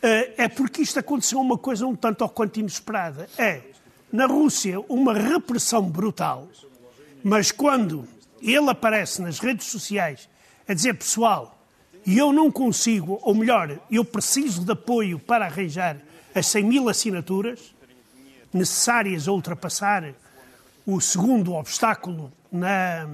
Eh, 0.03 0.45
é 0.45 0.49
porque 0.49 0.83
isto 0.83 0.99
aconteceu 0.99 1.41
uma 1.41 1.59
coisa 1.59 1.87
um 1.87 1.97
tanto 1.97 2.23
ou 2.23 2.29
quanto 2.29 2.59
inesperada. 2.59 3.29
É, 3.37 3.63
na 4.13 4.27
Rússia, 4.27 4.81
uma 4.89 5.13
repressão 5.13 5.83
brutal, 5.83 6.49
mas 7.23 7.51
quando 7.51 8.07
ele 8.41 8.71
aparece 8.71 9.21
nas 9.21 9.39
redes 9.39 9.67
sociais 9.67 10.29
a 10.67 10.75
dizer, 10.75 10.95
pessoal, 10.95 11.59
eu 12.07 12.33
não 12.33 12.51
consigo, 12.51 13.19
ou 13.23 13.35
melhor, 13.35 13.79
eu 13.91 14.05
preciso 14.05 14.65
de 14.65 14.73
apoio 14.73 15.19
para 15.19 15.47
arranjar 15.47 15.99
as 16.35 16.47
100 16.47 16.65
mil 16.65 16.89
assinaturas 16.89 17.75
necessárias 18.53 19.29
a 19.29 19.33
ultrapassar 19.33 20.15
o 20.87 21.01
segundo 21.01 21.53
obstáculo 21.53 22.33
na, 22.51 23.07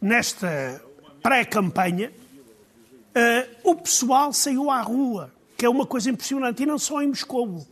nesta 0.00 0.80
pré-campanha, 1.24 2.12
uh, 2.12 3.70
o 3.70 3.74
pessoal 3.76 4.30
saiu 4.30 4.70
à 4.70 4.82
rua, 4.82 5.32
que 5.56 5.64
é 5.64 5.68
uma 5.70 5.86
coisa 5.86 6.10
impressionante, 6.10 6.62
e 6.62 6.66
não 6.66 6.78
só 6.78 7.00
em 7.00 7.08
Moscou. 7.08 7.66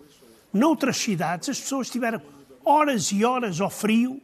Noutras 0.51 0.97
cidades, 0.97 1.51
as 1.51 1.61
pessoas 1.61 1.91
tiveram 1.91 2.23
horas 2.65 3.13
e 3.13 3.23
horas 3.27 3.61
ao 3.61 3.69
frio 3.69 4.23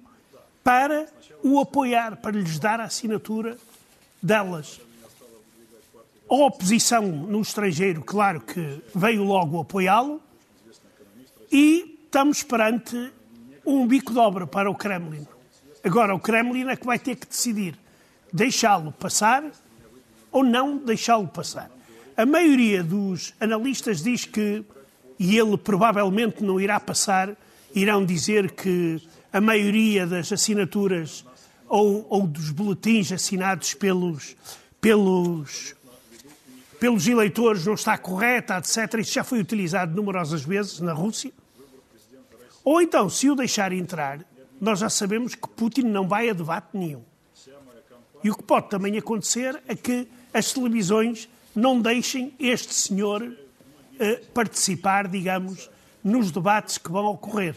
para 0.65 1.07
o 1.43 1.61
apoiar, 1.61 2.17
para 2.17 2.39
lhes 2.39 2.59
dar 2.59 2.81
a 2.81 2.85
assinatura 2.85 3.59
delas. 4.23 4.81
A 6.31 6.35
oposição 6.35 7.03
no 7.03 7.43
estrangeiro, 7.43 8.03
claro 8.03 8.41
que 8.41 8.83
veio 8.95 9.25
logo 9.25 9.61
apoiá-lo, 9.61 10.23
e 11.53 11.99
estamos 12.05 12.43
perante 12.43 13.13
um 13.67 13.87
bico 13.87 14.11
de 14.11 14.19
obra 14.19 14.47
para 14.47 14.71
o 14.71 14.75
Kremlin. 14.75 15.27
Agora, 15.85 16.15
o 16.15 16.21
Kremlin 16.21 16.69
é 16.69 16.77
que 16.77 16.87
vai 16.87 16.99
ter 16.99 17.15
que 17.17 17.27
decidir 17.27 17.79
deixá-lo 18.33 18.93
passar 18.93 19.45
ou 20.31 20.45
não 20.45 20.77
deixá-lo 20.77 21.29
passar. 21.29 21.71
A 22.17 22.27
maioria 22.27 22.83
dos 22.83 23.33
analistas 23.41 24.03
diz 24.03 24.25
que, 24.25 24.65
e 25.19 25.39
ele 25.39 25.57
provavelmente 25.57 26.43
não 26.43 26.61
irá 26.61 26.79
passar, 26.81 27.37
irão 27.75 28.05
dizer 28.05 28.51
que 28.53 29.01
a 29.33 29.41
maioria 29.41 30.07
das 30.07 30.33
assinaturas 30.33 31.25
ou, 31.69 32.07
ou 32.09 32.27
dos 32.27 32.51
boletins 32.51 33.13
assinados 33.13 33.75
pelos, 33.75 34.37
pelos, 34.81 35.75
pelos 36.81 37.07
eleitores 37.07 37.67
não 37.67 37.75
está 37.75 37.97
correta, 37.99 38.59
etc. 38.59 38.95
Isso 39.01 39.13
já 39.13 39.23
foi 39.23 39.39
utilizado 39.39 39.95
numerosas 39.95 40.43
vezes 40.43 40.81
na 40.81 40.93
Rússia. 40.93 41.31
Ou 42.65 42.83
então, 42.83 43.09
se 43.09 43.31
o 43.31 43.35
deixar 43.35 43.73
entrar, 43.73 44.21
nós 44.61 44.81
já 44.81 44.91
sabemos 44.91 45.35
que 45.35 45.49
Putin 45.49 45.83
não 45.83 46.09
vai 46.09 46.29
a 46.29 46.33
debate 46.33 46.69
nenhum. 46.75 47.03
E 48.23 48.31
o 48.31 48.37
que 48.37 48.43
pode 48.43 48.69
também 48.69 48.97
acontecer 48.99 49.61
é 49.67 49.75
que 49.75 50.09
as 50.33 50.53
televisões 50.53 51.29
não 51.55 51.81
deixem 51.81 52.33
este 52.39 52.75
senhor 52.75 53.23
uh, 53.23 54.27
participar, 54.33 55.09
digamos, 55.09 55.71
nos 56.03 56.31
debates 56.31 56.79
que 56.79 56.91
vão 56.91 57.07
ocorrer. 57.07 57.57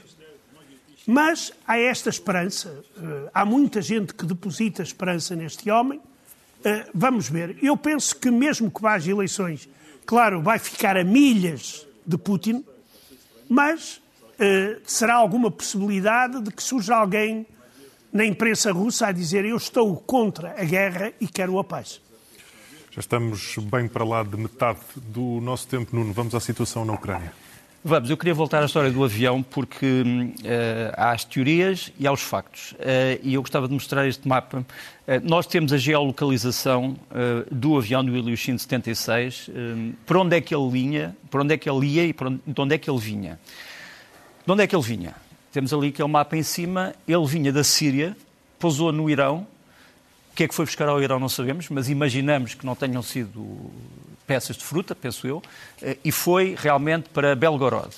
Mas 1.06 1.52
há 1.68 1.78
esta 1.78 2.10
esperança, 2.10 2.70
uh, 2.98 3.30
há 3.34 3.46
muita 3.46 3.82
gente 3.82 4.14
que 4.14 4.26
deposita 4.26 4.82
esperança 4.82 5.36
neste 5.36 5.70
homem. 5.70 6.00
Uh, 6.00 6.90
vamos 6.94 7.30
ver. 7.30 7.58
Eu 7.62 7.76
penso 7.76 8.16
que, 8.16 8.30
mesmo 8.30 8.72
que 8.72 8.82
vá 8.82 8.96
às 8.96 9.08
eleições, 9.08 9.68
claro, 10.06 10.42
vai 10.42 10.60
ficar 10.60 10.98
a 10.98 11.04
milhas 11.04 11.86
de 12.06 12.18
Putin, 12.18 12.66
mas 13.48 14.02
será 14.88 15.14
alguma 15.14 15.52
possibilidade 15.52 16.42
de 16.42 16.50
que 16.50 16.64
surja 16.64 16.96
alguém 16.96 17.46
na 18.12 18.26
imprensa 18.26 18.72
russa 18.72 19.08
a 19.08 19.12
dizer 19.12 19.46
eu 19.46 19.58
estou 19.58 19.96
contra 19.98 20.56
a 20.60 20.64
guerra 20.64 21.14
e 21.20 21.28
quero 21.28 21.58
a 21.60 21.64
paz. 21.64 22.02
Já 22.92 23.00
estamos 23.00 23.56
bem 23.58 23.88
para 23.88 24.04
lá 24.04 24.22
de 24.22 24.36
metade 24.36 24.80
do 24.96 25.40
nosso 25.42 25.68
tempo, 25.68 25.96
Nuno. 25.96 26.12
Vamos 26.12 26.36
à 26.36 26.40
situação 26.42 26.84
na 26.84 26.94
Ucrânia. 26.94 27.32
Vamos, 27.84 28.12
eu 28.12 28.18
queria 28.18 28.34
voltar 28.34 28.62
à 28.62 28.66
história 28.66 28.92
do 28.92 29.04
avião 29.04 29.42
porque 29.42 30.04
uh, 30.04 30.94
há 30.96 31.12
as 31.12 31.26
teorias 31.26 31.92
e 31.98 32.06
há 32.06 32.12
os 32.12 32.22
factos. 32.22 32.74
Uh, 32.74 33.18
e 33.24 33.34
eu 33.34 33.42
gostava 33.42 33.68
de 33.68 33.74
mostrar 33.74 34.06
este 34.08 34.28
mapa. 34.28 34.60
Uh, 34.60 34.66
nós 35.24 35.48
temos 35.48 35.74
a 35.74 35.78
geolocalização 35.78 36.96
do 37.50 37.78
avião 37.78 38.06
do 38.06 38.16
Ilyushin 38.16 38.58
76, 38.58 39.50
por 40.06 40.18
onde 40.18 40.36
é 40.36 40.42
que 40.42 40.54
ele 40.54 40.70
vinha, 40.70 41.16
por 41.32 41.42
onde 41.42 41.56
é 41.56 41.58
que 41.58 41.68
ele 41.68 41.88
ia 41.88 42.06
e 42.06 42.16
onde, 42.22 42.40
de 42.46 42.62
onde 42.62 42.76
é 42.76 42.78
que 42.78 42.90
ele 42.90 43.00
vinha. 43.00 43.40
De 44.46 44.52
onde 44.52 44.64
é 44.64 44.68
que 44.68 44.76
ele 44.76 44.84
vinha? 44.84 45.16
Temos 45.52 45.74
ali 45.74 45.90
aquele 45.90 46.08
mapa 46.08 46.38
em 46.38 46.44
cima. 46.44 46.94
Ele 47.08 47.26
vinha 47.26 47.52
da 47.52 47.64
Síria, 47.64 48.16
pousou 48.58 48.92
no 48.92 49.10
Irão. 49.10 49.46
O 50.32 50.36
que 50.36 50.44
é 50.44 50.48
que 50.48 50.56
foi 50.56 50.66
buscar 50.66 50.88
ao 50.88 51.02
Irão 51.02 51.20
não 51.20 51.28
sabemos, 51.28 51.68
mas 51.70 51.90
imaginamos 51.90 52.54
que 52.54 52.66
não 52.66 52.76
tenham 52.76 53.04
sido 53.04 53.70
peças 54.26 54.56
de 54.56 54.64
fruta, 54.64 54.96
penso 54.96 55.28
eu, 55.28 55.44
eh, 55.82 55.98
e 56.06 56.12
foi 56.12 56.56
realmente 56.58 57.10
para 57.10 57.36
Belgorod. 57.36 57.90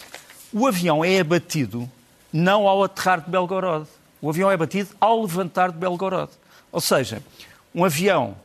O 0.51 0.65
avião 0.65 1.05
é 1.05 1.19
abatido 1.19 1.87
não 2.31 2.67
ao 2.67 2.83
aterrar 2.83 3.21
de 3.21 3.29
Belgorod. 3.29 3.87
O 4.19 4.29
avião 4.29 4.49
é 4.49 4.55
abatido 4.55 4.89
ao 4.99 5.21
levantar 5.21 5.71
de 5.71 5.77
Belgorod. 5.77 6.31
Ou 6.71 6.81
seja, 6.81 7.21
um 7.75 7.85
avião 7.85 8.35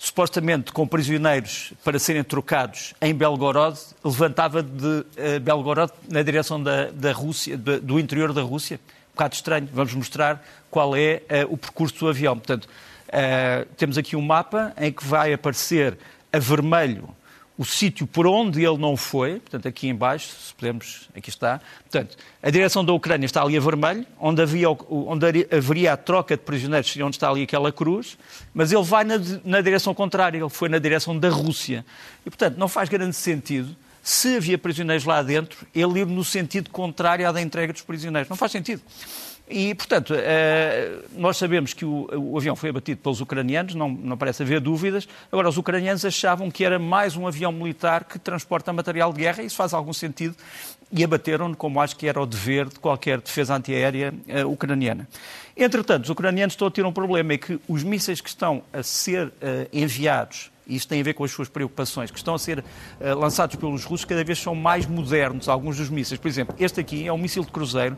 supostamente 0.00 0.72
com 0.72 0.86
prisioneiros 0.86 1.74
para 1.84 1.98
serem 1.98 2.24
trocados 2.24 2.94
em 3.02 3.14
Belgorod, 3.14 3.78
levantava 4.02 4.62
de 4.62 4.86
uh, 4.86 5.04
Belgorod 5.42 5.92
na 6.08 6.22
direção 6.22 6.60
da, 6.60 6.90
da 6.90 7.12
Rússia, 7.12 7.54
do 7.58 8.00
interior 8.00 8.32
da 8.32 8.40
Rússia. 8.40 8.80
bocado 9.12 9.34
estranho. 9.34 9.68
Vamos 9.70 9.92
mostrar 9.92 10.42
qual 10.70 10.96
é 10.96 11.20
uh, 11.44 11.52
o 11.52 11.56
percurso 11.58 11.98
do 11.98 12.08
avião. 12.08 12.34
Portanto, 12.34 12.64
uh, 12.64 13.66
temos 13.76 13.98
aqui 13.98 14.16
um 14.16 14.22
mapa 14.22 14.72
em 14.78 14.90
que 14.90 15.04
vai 15.04 15.34
aparecer 15.34 15.98
a 16.32 16.38
vermelho 16.38 17.14
o 17.60 17.64
sítio 17.66 18.06
por 18.06 18.26
onde 18.26 18.64
ele 18.64 18.78
não 18.78 18.96
foi, 18.96 19.38
portanto, 19.38 19.68
aqui 19.68 19.86
embaixo, 19.86 20.28
se 20.28 20.54
podemos, 20.54 21.10
aqui 21.14 21.28
está. 21.28 21.60
Portanto, 21.82 22.16
a 22.42 22.48
direção 22.48 22.82
da 22.82 22.90
Ucrânia 22.94 23.26
está 23.26 23.42
ali 23.42 23.54
a 23.54 23.60
vermelho, 23.60 24.06
onde, 24.18 24.40
havia, 24.40 24.70
onde 24.70 25.46
haveria 25.52 25.92
a 25.92 25.96
troca 25.98 26.38
de 26.38 26.42
prisioneiros, 26.42 26.96
onde 26.96 27.16
está 27.16 27.28
ali 27.28 27.42
aquela 27.42 27.70
cruz, 27.70 28.16
mas 28.54 28.72
ele 28.72 28.82
vai 28.82 29.04
na, 29.04 29.16
na 29.44 29.60
direção 29.60 29.92
contrária, 29.92 30.38
ele 30.38 30.48
foi 30.48 30.70
na 30.70 30.78
direção 30.78 31.18
da 31.18 31.28
Rússia. 31.28 31.84
E, 32.24 32.30
portanto, 32.30 32.56
não 32.56 32.66
faz 32.66 32.88
grande 32.88 33.14
sentido 33.14 33.76
se 34.02 34.36
havia 34.36 34.56
prisioneiros 34.56 35.04
lá 35.04 35.22
dentro, 35.22 35.66
ele 35.74 36.00
ir 36.00 36.06
no 36.06 36.24
sentido 36.24 36.70
contrário 36.70 37.28
à 37.28 37.32
da 37.32 37.42
entrega 37.42 37.74
dos 37.74 37.82
prisioneiros. 37.82 38.30
Não 38.30 38.38
faz 38.38 38.52
sentido. 38.52 38.80
E, 39.50 39.74
portanto, 39.74 40.14
eh, 40.16 41.00
nós 41.16 41.36
sabemos 41.36 41.74
que 41.74 41.84
o, 41.84 42.08
o, 42.14 42.38
avião 42.38 42.54
foi 42.54 42.70
abatido 42.70 43.00
pelos 43.00 43.20
ucranianos, 43.20 43.74
não, 43.74 43.88
não 43.88 44.16
parece 44.16 44.44
haver 44.44 44.60
dúvidas. 44.60 45.08
Agora, 45.30 45.48
os 45.48 45.56
ucranianos 45.56 46.04
achavam 46.04 46.48
que 46.52 46.64
era 46.64 46.78
mais 46.78 47.16
um 47.16 47.26
avião 47.26 47.50
militar 47.50 48.04
que 48.04 48.16
transporta 48.16 48.72
material 48.72 49.12
de 49.12 49.18
guerra, 49.18 49.42
e 49.42 49.46
isso 49.46 49.56
faz 49.56 49.74
algum 49.74 49.92
sentido, 49.92 50.36
e 50.92 51.02
abateram-no 51.02 51.56
como 51.56 51.80
acho 51.80 51.96
que 51.96 52.06
era 52.06 52.22
o 52.22 52.26
dever 52.26 52.68
de 52.68 52.78
qualquer 52.78 53.20
defesa 53.20 53.56
antiaérea 53.56 54.14
uh, 54.28 54.48
ucraniana. 54.48 55.08
Entretanto, 55.56 56.04
os 56.04 56.10
ucranianos 56.10 56.52
estão 56.52 56.68
a 56.68 56.70
ter 56.70 56.86
um 56.86 56.92
problema, 56.92 57.32
é 57.32 57.38
que 57.38 57.58
os 57.66 57.82
mísseis 57.82 58.20
que 58.20 58.28
estão 58.28 58.62
a 58.72 58.84
ser 58.84 59.26
uh, 59.26 59.32
enviados 59.72 60.49
e 60.66 60.76
isto 60.76 60.88
tem 60.88 61.00
a 61.00 61.04
ver 61.04 61.14
com 61.14 61.24
as 61.24 61.30
suas 61.30 61.48
preocupações, 61.48 62.10
que 62.10 62.18
estão 62.18 62.34
a 62.34 62.38
ser 62.38 62.60
uh, 62.60 63.18
lançados 63.18 63.56
pelos 63.56 63.84
russos, 63.84 64.04
cada 64.04 64.22
vez 64.22 64.38
são 64.38 64.54
mais 64.54 64.86
modernos, 64.86 65.48
alguns 65.48 65.76
dos 65.76 65.88
mísseis. 65.88 66.20
Por 66.20 66.28
exemplo, 66.28 66.54
este 66.58 66.80
aqui 66.80 67.06
é 67.06 67.12
um 67.12 67.18
míssil 67.18 67.44
de 67.44 67.50
cruzeiro, 67.50 67.96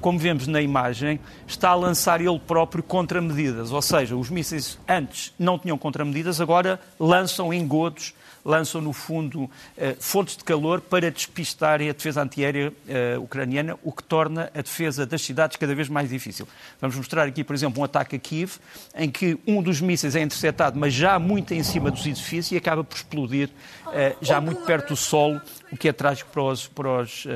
como 0.00 0.18
vemos 0.18 0.46
na 0.46 0.60
imagem, 0.60 1.20
está 1.46 1.70
a 1.70 1.74
lançar 1.74 2.20
ele 2.20 2.38
próprio 2.38 2.82
contramedidas, 2.82 3.72
ou 3.72 3.82
seja, 3.82 4.16
os 4.16 4.30
mísseis 4.30 4.78
antes 4.88 5.32
não 5.38 5.58
tinham 5.58 5.76
contramedidas, 5.76 6.40
agora 6.40 6.80
lançam 6.98 7.52
engodos 7.52 8.14
lançam, 8.44 8.80
no 8.80 8.92
fundo, 8.92 9.50
eh, 9.76 9.96
fontes 9.98 10.36
de 10.36 10.44
calor 10.44 10.80
para 10.80 11.10
despistarem 11.10 11.88
a 11.88 11.92
defesa 11.92 12.22
antiaérea 12.22 12.70
uh, 12.70 13.22
ucraniana, 13.22 13.78
o 13.82 13.90
que 13.90 14.02
torna 14.02 14.50
a 14.54 14.60
defesa 14.60 15.06
das 15.06 15.22
cidades 15.22 15.56
cada 15.56 15.74
vez 15.74 15.88
mais 15.88 16.10
difícil. 16.10 16.46
Vamos 16.80 16.96
mostrar 16.96 17.26
aqui, 17.26 17.42
por 17.42 17.54
exemplo, 17.54 17.80
um 17.80 17.84
ataque 17.84 18.16
a 18.16 18.18
Kiev, 18.18 18.56
em 18.94 19.10
que 19.10 19.38
um 19.46 19.62
dos 19.62 19.80
mísseis 19.80 20.14
é 20.14 20.20
interceptado, 20.20 20.78
mas 20.78 20.92
já 20.92 21.18
muito 21.18 21.54
em 21.54 21.62
cima 21.62 21.90
dos 21.90 22.06
edifícios 22.06 22.52
e 22.52 22.56
acaba 22.56 22.84
por 22.84 22.96
explodir 22.96 23.48
uh, 23.86 24.16
já 24.20 24.40
muito 24.40 24.62
perto 24.62 24.88
do 24.90 24.96
solo, 24.96 25.40
o 25.72 25.76
que 25.76 25.88
é 25.88 25.92
trágico 25.92 26.30
para 26.30 26.42
os, 26.42 26.66
para 26.68 27.00
os, 27.00 27.26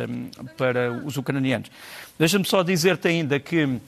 para 0.57 0.93
os 1.05 1.17
ucranianos. 1.17 1.71
Deixa-me 2.19 2.45
só 2.45 2.63
dizer-te 2.63 3.09
ainda 3.09 3.41
que 3.41 3.81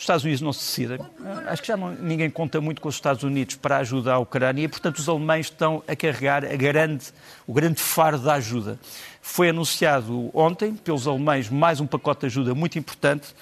os 0.00 0.04
Estados 0.04 0.24
Unidos 0.24 0.40
não 0.40 0.50
se 0.50 0.60
decidem. 0.60 0.98
Acho 1.46 1.60
que 1.60 1.68
já 1.68 1.76
não, 1.76 1.92
ninguém 1.92 2.30
conta 2.30 2.58
muito 2.58 2.80
com 2.80 2.88
os 2.88 2.94
Estados 2.94 3.22
Unidos 3.22 3.56
para 3.56 3.76
ajudar 3.76 4.14
a 4.14 4.18
Ucrânia 4.18 4.66
portanto, 4.66 4.96
os 4.96 5.06
alemães 5.06 5.46
estão 5.46 5.84
a 5.86 5.94
carregar 5.94 6.42
a 6.42 6.56
grande, 6.56 7.04
o 7.46 7.52
grande 7.52 7.78
fardo 7.78 8.24
da 8.24 8.32
ajuda. 8.32 8.80
Foi 9.20 9.50
anunciado 9.50 10.30
ontem 10.32 10.74
pelos 10.74 11.06
alemães 11.06 11.50
mais 11.50 11.80
um 11.80 11.86
pacote 11.86 12.20
de 12.20 12.26
ajuda 12.28 12.54
muito 12.54 12.78
importante. 12.78 13.34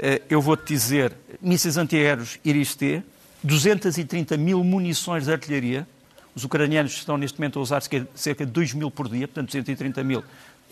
Eh, 0.00 0.20
eu 0.28 0.42
vou-te 0.42 0.66
dizer, 0.66 1.12
mísseis 1.40 1.76
antiaéreos 1.76 2.40
Iris-T, 2.44 3.04
230 3.44 4.36
mil 4.36 4.64
munições 4.64 5.26
de 5.26 5.32
artilharia. 5.32 5.86
Os 6.34 6.42
ucranianos 6.42 6.90
estão 6.90 7.16
neste 7.16 7.38
momento 7.38 7.60
a 7.60 7.62
usar 7.62 7.82
cerca 8.16 8.44
de 8.44 8.50
2 8.50 8.74
mil 8.74 8.90
por 8.90 9.08
dia, 9.08 9.28
portanto 9.28 9.46
230 9.46 10.02
mil 10.02 10.24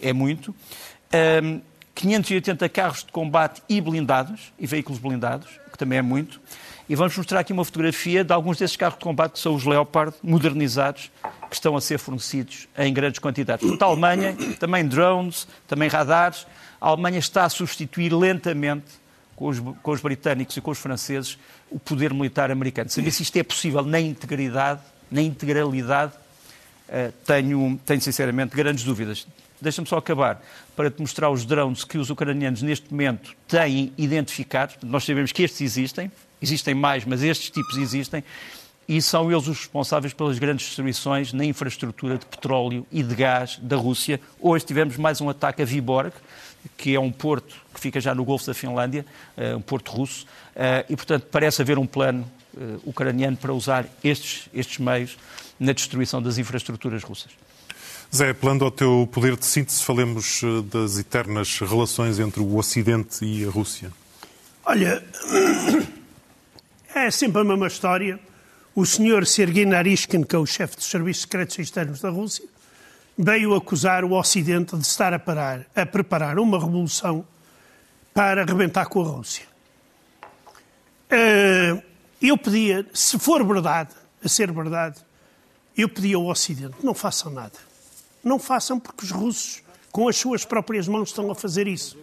é 0.02 0.12
muito. 0.12 0.52
Um, 1.44 1.60
580 1.98 2.68
carros 2.68 3.04
de 3.04 3.10
combate 3.10 3.60
e 3.68 3.80
blindados, 3.80 4.52
e 4.56 4.66
veículos 4.66 5.00
blindados, 5.00 5.48
que 5.70 5.76
também 5.76 5.98
é 5.98 6.02
muito. 6.02 6.40
E 6.88 6.94
vamos 6.94 7.16
mostrar 7.16 7.40
aqui 7.40 7.52
uma 7.52 7.64
fotografia 7.64 8.22
de 8.22 8.32
alguns 8.32 8.56
desses 8.56 8.76
carros 8.76 8.98
de 8.98 9.04
combate, 9.04 9.32
que 9.32 9.40
são 9.40 9.54
os 9.54 9.64
Leopard 9.64 10.14
modernizados, 10.22 11.10
que 11.50 11.54
estão 11.54 11.76
a 11.76 11.80
ser 11.80 11.98
fornecidos 11.98 12.68
em 12.78 12.94
grandes 12.94 13.18
quantidades. 13.18 13.62
Portanto, 13.62 13.82
a 13.82 13.86
Alemanha, 13.86 14.36
também 14.60 14.86
drones, 14.86 15.48
também 15.66 15.88
radares, 15.88 16.46
a 16.80 16.88
Alemanha 16.88 17.18
está 17.18 17.44
a 17.44 17.48
substituir 17.48 18.14
lentamente, 18.14 18.86
com 19.34 19.48
os, 19.48 19.58
com 19.58 19.90
os 19.90 20.00
britânicos 20.00 20.56
e 20.56 20.60
com 20.60 20.70
os 20.70 20.78
franceses, 20.78 21.36
o 21.68 21.80
poder 21.80 22.14
militar 22.14 22.50
americano. 22.50 22.88
Saber 22.90 23.10
se 23.10 23.24
isto 23.24 23.36
é 23.36 23.42
possível 23.42 23.82
na 23.82 24.00
integridade, 24.00 24.80
na 25.10 25.20
integralidade, 25.20 26.12
tenho, 27.24 27.78
tenho 27.84 28.00
sinceramente 28.00 28.56
grandes 28.56 28.84
dúvidas. 28.84 29.26
Deixa-me 29.60 29.88
só 29.88 29.98
acabar 29.98 30.40
para 30.76 30.90
te 30.90 31.00
mostrar 31.00 31.30
os 31.30 31.44
drones 31.44 31.84
que 31.84 31.98
os 31.98 32.10
ucranianos 32.10 32.62
neste 32.62 32.90
momento 32.90 33.34
têm 33.46 33.92
identificados. 33.98 34.76
Nós 34.82 35.04
sabemos 35.04 35.32
que 35.32 35.42
estes 35.42 35.60
existem, 35.60 36.10
existem 36.40 36.74
mais, 36.74 37.04
mas 37.04 37.22
estes 37.22 37.50
tipos 37.50 37.76
existem, 37.76 38.22
e 38.88 39.02
são 39.02 39.30
eles 39.30 39.46
os 39.46 39.58
responsáveis 39.58 40.14
pelas 40.14 40.38
grandes 40.38 40.66
destruições 40.66 41.32
na 41.32 41.44
infraestrutura 41.44 42.16
de 42.16 42.24
petróleo 42.24 42.86
e 42.90 43.02
de 43.02 43.14
gás 43.14 43.58
da 43.60 43.76
Rússia. 43.76 44.18
Hoje 44.40 44.64
tivemos 44.64 44.96
mais 44.96 45.20
um 45.20 45.28
ataque 45.28 45.60
a 45.60 45.64
Viborg, 45.64 46.12
que 46.76 46.94
é 46.94 47.00
um 47.00 47.12
porto 47.12 47.54
que 47.74 47.80
fica 47.80 48.00
já 48.00 48.14
no 48.14 48.24
Golfo 48.24 48.46
da 48.46 48.54
Finlândia, 48.54 49.04
eh, 49.36 49.54
um 49.54 49.60
porto 49.60 49.90
russo, 49.92 50.26
eh, 50.56 50.86
e 50.88 50.96
portanto 50.96 51.26
parece 51.30 51.60
haver 51.60 51.78
um 51.78 51.86
plano 51.86 52.24
eh, 52.24 52.37
ucraniano 52.84 53.36
para 53.36 53.52
usar 53.52 53.86
estes, 54.02 54.48
estes 54.52 54.78
meios 54.78 55.16
na 55.58 55.72
destruição 55.72 56.22
das 56.22 56.38
infraestruturas 56.38 57.02
russas. 57.02 57.32
Zé, 58.14 58.30
apelando 58.30 58.64
ao 58.64 58.70
teu 58.70 59.08
poder 59.12 59.36
de 59.36 59.44
síntese, 59.44 59.84
falemos 59.84 60.40
eh, 60.42 60.62
das 60.62 60.98
eternas 60.98 61.58
relações 61.58 62.18
entre 62.18 62.40
o 62.40 62.56
Ocidente 62.56 63.22
e 63.22 63.44
a 63.44 63.50
Rússia. 63.50 63.92
Olha, 64.64 65.02
é 66.94 67.10
sempre 67.10 67.42
a 67.42 67.44
mesma 67.44 67.66
história. 67.66 68.18
O 68.74 68.86
senhor 68.86 69.26
Sergei 69.26 69.66
Narishkin, 69.66 70.22
que 70.22 70.34
é 70.34 70.38
o 70.38 70.46
chefe 70.46 70.76
dos 70.76 70.86
serviços 70.86 71.22
secretos 71.22 71.58
externos 71.58 72.00
da 72.00 72.08
Rússia, 72.08 72.46
veio 73.16 73.54
acusar 73.54 74.04
o 74.04 74.12
Ocidente 74.12 74.74
de 74.74 74.86
estar 74.86 75.12
a, 75.12 75.18
parar, 75.18 75.66
a 75.74 75.84
preparar 75.84 76.38
uma 76.38 76.58
revolução 76.58 77.26
para 78.14 78.42
arrebentar 78.42 78.86
com 78.86 79.02
a 79.02 79.04
Rússia. 79.04 79.44
Eh, 81.10 81.82
eu 82.20 82.36
pedia, 82.36 82.86
se 82.92 83.18
for 83.18 83.44
verdade, 83.44 83.90
a 84.24 84.28
ser 84.28 84.50
verdade, 84.52 85.00
eu 85.76 85.88
pedia 85.88 86.16
ao 86.16 86.26
Ocidente, 86.26 86.76
não 86.82 86.94
façam 86.94 87.30
nada 87.30 87.68
não 88.28 88.38
façam 88.38 88.78
porque 88.78 89.04
os 89.04 89.10
russos, 89.10 89.62
com 89.90 90.08
as 90.08 90.16
suas 90.16 90.44
próprias 90.44 90.86
mãos, 90.86 91.08
estão 91.08 91.30
a 91.30 91.34
fazer 91.34 91.66
isso. 91.66 91.96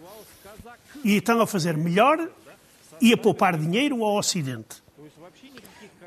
E 1.04 1.18
estão 1.18 1.40
a 1.42 1.48
fazer 1.48 1.78
melhor 1.78 2.30
e 3.02 3.14
a 3.14 3.18
poupar 3.18 3.58
dinheiro 3.58 4.04
ao 4.04 4.18
Ocidente. 4.18 4.84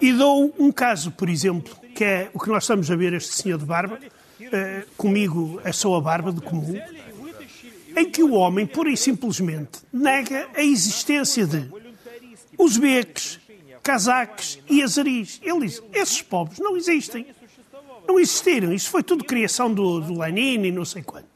E 0.00 0.12
dou 0.12 0.54
um 0.58 0.70
caso, 0.70 1.10
por 1.10 1.28
exemplo, 1.28 1.74
que 1.94 2.04
é 2.04 2.30
o 2.32 2.38
que 2.38 2.48
nós 2.48 2.64
estamos 2.64 2.90
a 2.90 2.96
ver 2.96 3.12
este 3.12 3.34
senhor 3.34 3.58
de 3.58 3.64
barba, 3.64 3.98
uh, 3.98 4.94
comigo 4.96 5.60
é 5.64 5.72
só 5.72 5.94
a 5.96 6.00
barba 6.00 6.32
de 6.32 6.40
comum, 6.40 6.80
em 7.96 8.10
que 8.10 8.22
o 8.22 8.32
homem, 8.32 8.64
pura 8.64 8.90
e 8.90 8.96
simplesmente, 8.96 9.80
nega 9.92 10.48
a 10.54 10.62
existência 10.62 11.46
de 11.46 11.68
uzbeques, 12.56 13.40
cazaques 13.88 14.58
e 14.68 14.82
azaris. 14.82 15.40
Ele 15.42 15.60
diz, 15.60 15.82
esses 15.94 16.20
povos 16.20 16.58
não 16.58 16.76
existem 16.76 17.26
não 18.06 18.18
existiram. 18.18 18.72
Isso 18.72 18.90
foi 18.90 19.02
tudo 19.02 19.24
criação 19.24 19.72
do, 19.72 20.00
do 20.00 20.18
Lenin 20.18 20.64
e 20.64 20.72
não 20.72 20.84
sei 20.84 21.02
quanto. 21.02 21.28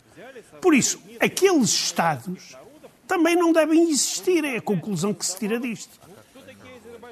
Por 0.61 0.75
isso, 0.75 0.99
aqueles 1.21 1.71
Estados 1.71 2.57
também 3.07 3.37
não 3.37 3.53
devem 3.53 3.91
existir. 3.91 4.45
É 4.45 4.59
a 4.59 4.63
conclusão 4.63 5.15
que 5.15 5.25
se 5.25 5.39
tira 5.39 5.59
disto. 5.59 5.99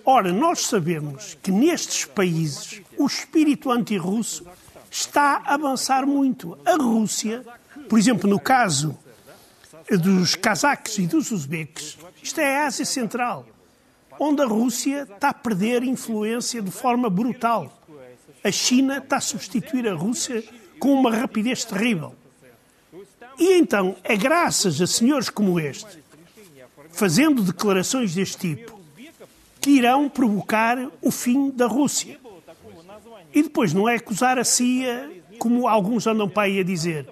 Ora, 0.04 0.32
nós 0.32 0.60
sabemos 0.66 1.36
que 1.42 1.50
nestes 1.50 2.04
países 2.04 2.82
o 2.98 3.06
espírito 3.06 3.70
anti-russo 3.70 4.46
está 4.90 5.42
a 5.44 5.54
avançar 5.54 6.06
muito. 6.06 6.58
A 6.64 6.74
Rússia, 6.76 7.44
por 7.88 7.98
exemplo, 7.98 8.28
no 8.28 8.40
caso 8.40 8.98
dos 9.90 10.34
cazaques 10.34 10.98
e 10.98 11.06
dos 11.06 11.30
uzbeques, 11.30 11.98
isto 12.22 12.40
é 12.40 12.58
a 12.58 12.66
Ásia 12.66 12.84
Central, 12.86 13.46
onde 14.20 14.42
a 14.42 14.46
Rússia 14.46 15.02
está 15.02 15.30
a 15.30 15.34
perder 15.34 15.82
influência 15.82 16.62
de 16.62 16.70
forma 16.70 17.10
brutal 17.10 17.80
a 18.42 18.50
China 18.50 18.98
está 18.98 19.16
a 19.16 19.20
substituir 19.20 19.86
a 19.86 19.94
Rússia 19.94 20.42
com 20.78 20.92
uma 20.94 21.14
rapidez 21.14 21.64
terrível. 21.64 22.14
E 23.38 23.52
então 23.58 23.96
é 24.02 24.16
graças 24.16 24.80
a 24.80 24.86
senhores 24.86 25.28
como 25.28 25.60
este, 25.60 26.02
fazendo 26.90 27.42
declarações 27.42 28.14
deste 28.14 28.54
tipo, 28.54 28.80
que 29.60 29.70
irão 29.70 30.08
provocar 30.08 30.78
o 31.02 31.10
fim 31.10 31.50
da 31.50 31.66
Rússia. 31.66 32.18
E 33.32 33.42
depois 33.42 33.72
não 33.72 33.88
é 33.88 33.96
acusar 33.96 34.38
a 34.38 34.44
CIA, 34.44 35.10
como 35.38 35.68
alguns 35.68 36.06
andam 36.06 36.28
para 36.28 36.44
aí 36.44 36.60
a 36.60 36.64
dizer, 36.64 37.08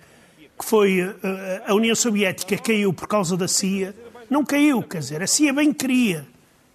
que 0.58 0.64
foi 0.64 1.00
eh, 1.00 1.62
a 1.66 1.74
União 1.74 1.94
Soviética 1.94 2.56
caiu 2.58 2.92
por 2.92 3.06
causa 3.06 3.36
da 3.36 3.46
CIA. 3.46 3.94
Não 4.28 4.44
caiu, 4.44 4.82
quer 4.82 4.98
dizer, 4.98 5.22
a 5.22 5.26
CIA 5.26 5.52
bem 5.52 5.72
queria, 5.72 6.26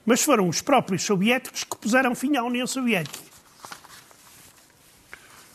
mas 0.06 0.24
foram 0.24 0.48
os 0.48 0.62
próprios 0.62 1.04
soviéticos 1.04 1.64
que 1.64 1.78
puseram 1.78 2.16
fim 2.16 2.36
à 2.38 2.44
União 2.44 2.68
Soviética. 2.68 3.34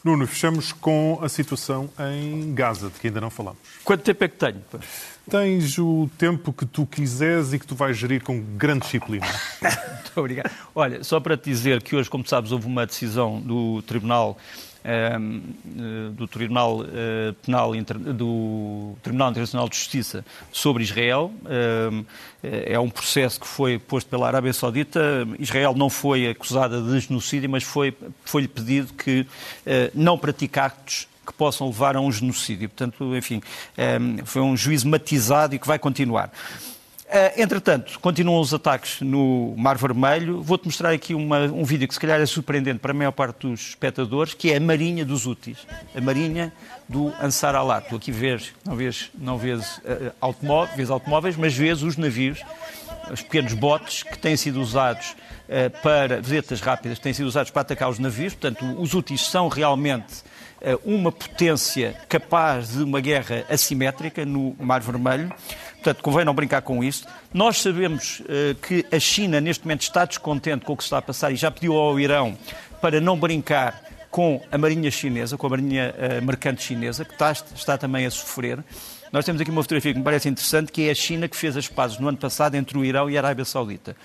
Nuno, 0.05 0.27
fechamos 0.27 0.73
com 0.73 1.19
a 1.23 1.29
situação 1.29 1.91
em 1.99 2.55
Gaza, 2.55 2.89
de 2.89 2.99
que 2.99 3.09
ainda 3.09 3.21
não 3.21 3.31
falamos. 3.31 3.59
Quanto 3.85 4.03
tempo 4.03 4.25
é 4.25 4.29
que 4.29 4.37
tenho? 4.37 4.63
Tens 5.29 5.77
o 5.79 6.09
tempo 6.17 6.53
que 6.53 6.65
tu 6.65 6.87
quiseres 6.87 7.53
e 7.53 7.59
que 7.59 7.67
tu 7.67 7.75
vais 7.75 7.97
gerir 7.97 8.23
com 8.23 8.41
grande 8.57 8.85
disciplina. 8.85 9.27
Muito 9.61 10.13
obrigado. 10.17 10.51
Olha, 10.75 11.03
só 11.05 11.21
para 11.21 11.37
te 11.37 11.51
dizer 11.51 11.83
que 11.83 11.97
hoje, 11.97 12.09
como 12.09 12.27
sabes, 12.27 12.53
houve 12.53 12.67
uma 12.67 12.87
decisão 12.87 13.41
do 13.41 13.83
Tribunal 13.83 14.39
do 16.12 16.27
Tribunal 16.27 16.85
eh, 16.85 17.35
Penal 17.44 17.72
do 18.14 18.94
Tribunal 19.03 19.31
Internacional 19.31 19.68
de 19.68 19.77
Justiça 19.77 20.24
sobre 20.53 20.83
Israel. 20.83 21.33
Ehm, 21.46 22.05
eh, 22.42 22.72
é 22.72 22.79
um 22.79 22.88
processo 22.88 23.40
que 23.40 23.46
foi 23.46 23.79
posto 23.79 24.09
pela 24.09 24.27
Arábia 24.27 24.53
Saudita. 24.53 25.27
Israel 25.38 25.74
não 25.74 25.90
foi 25.90 26.29
acusada 26.29 26.81
de 26.81 27.01
genocídio, 27.01 27.48
mas 27.51 27.62
foi 27.62 27.94
foi-lhe 28.24 28.48
pedido 28.48 28.92
que 28.94 29.27
não 29.94 30.18
pratique 30.18 30.59
actos 30.59 31.09
que 31.27 31.33
possam 31.35 31.66
levar 31.66 31.94
a 31.94 32.01
um 32.01 32.11
genocídio. 32.11 32.68
Portanto, 32.68 33.14
enfim, 33.14 33.42
ehm, 33.77 34.18
foi 34.24 34.40
um 34.40 34.57
juízo 34.57 34.88
matizado 34.88 35.55
e 35.55 35.59
que 35.59 35.66
vai 35.66 35.79
continuar. 35.79 36.33
Uh, 37.09 37.40
entretanto, 37.40 37.99
continuam 38.01 38.38
os 38.38 38.53
ataques 38.53 39.01
no 39.01 39.55
Mar 39.57 39.79
Vermelho. 39.79 40.42
Vou-te 40.42 40.66
mostrar 40.66 40.90
aqui 40.90 41.14
uma, 41.14 41.38
um 41.44 41.64
vídeo 41.64 41.88
que 41.88 41.94
se 41.94 42.01
calhar 42.01 42.21
é 42.21 42.27
surpreendente 42.27 42.81
para 42.81 42.90
a 42.90 42.94
maior 42.94 43.12
parte 43.12 43.47
dos 43.47 43.71
espectadores, 43.71 44.35
que 44.35 44.53
é 44.53 44.59
a 44.59 44.61
Marinha 44.61 45.07
dos 45.07 45.27
Houthis, 45.27 45.66
a 45.97 46.01
Marinha 46.03 46.53
do 46.87 47.11
Ansar 47.18 47.55
Allah. 47.55 47.81
Tu 47.81 47.97
aqui 47.97 48.12
vês, 48.12 48.53
não 48.62 48.77
vês, 48.77 49.11
não 49.18 49.38
vês, 49.38 49.79
uh, 49.79 50.12
automóveis, 50.21 50.77
vês 50.77 50.90
automóveis, 50.90 51.35
mas 51.35 51.55
vês 51.55 51.83
os 51.83 51.97
navios, 51.97 52.42
os 53.11 53.23
pequenos 53.23 53.55
botes 53.55 54.03
que 54.03 54.18
têm 54.18 54.37
sido 54.37 54.61
usados 54.61 55.16
uh, 55.49 55.83
para, 55.83 56.21
vedetas 56.21 56.61
rápidas, 56.61 56.99
que 56.99 57.05
têm 57.05 57.14
sido 57.14 57.27
usados 57.27 57.51
para 57.51 57.62
atacar 57.62 57.88
os 57.88 57.99
navios. 57.99 58.35
Portanto, 58.35 58.66
os 58.79 58.92
Houthis 58.92 59.23
são 59.23 59.49
realmente 59.49 60.23
uma 60.85 61.12
potência 61.12 61.94
capaz 62.09 62.73
de 62.73 62.83
uma 62.83 63.01
guerra 63.01 63.44
assimétrica 63.49 64.25
no 64.25 64.57
Mar 64.59 64.81
Vermelho. 64.81 65.33
Portanto, 65.75 66.03
convém 66.03 66.25
não 66.25 66.35
brincar 66.35 66.62
com 66.62 66.83
isso. 66.83 67.07
Nós 67.33 67.59
sabemos 67.59 68.21
uh, 68.21 68.55
que 68.57 68.85
a 68.90 68.99
China, 68.99 69.40
neste 69.40 69.64
momento, 69.64 69.83
está 69.83 70.05
descontente 70.05 70.64
com 70.64 70.73
o 70.73 70.77
que 70.77 70.83
está 70.83 70.99
a 70.99 71.03
passar 71.03 71.31
e 71.31 71.37
já 71.37 71.51
pediu 71.51 71.75
ao 71.75 71.99
Irão 72.01 72.37
para 72.81 73.01
não 73.01 73.16
brincar 73.16 73.83
com 74.11 74.42
a 74.51 74.59
marinha 74.59 74.90
chinesa, 74.90 75.37
com 75.37 75.47
a 75.47 75.51
marinha 75.51 75.94
uh, 75.94 76.25
mercante 76.25 76.62
chinesa, 76.62 77.05
que 77.05 77.12
está, 77.12 77.33
está 77.33 77.79
também 77.79 78.07
a 78.07 78.11
sofrer. 78.11 78.62
Nós 79.12 79.25
temos 79.25 79.40
aqui 79.40 79.51
uma 79.51 79.62
fotografia 79.62 79.92
que 79.92 79.99
me 79.99 80.05
parece 80.05 80.29
interessante, 80.29 80.71
que 80.71 80.87
é 80.87 80.90
a 80.90 80.94
China 80.94 81.29
que 81.29 81.37
fez 81.37 81.57
as 81.57 81.66
pazes 81.66 81.99
no 81.99 82.09
ano 82.09 82.18
passado 82.18 82.55
entre 82.57 82.77
o 82.77 82.85
Irão 82.85 83.09
e 83.09 83.16
a 83.16 83.21
Arábia 83.21 83.44
Saudita. 83.44 83.97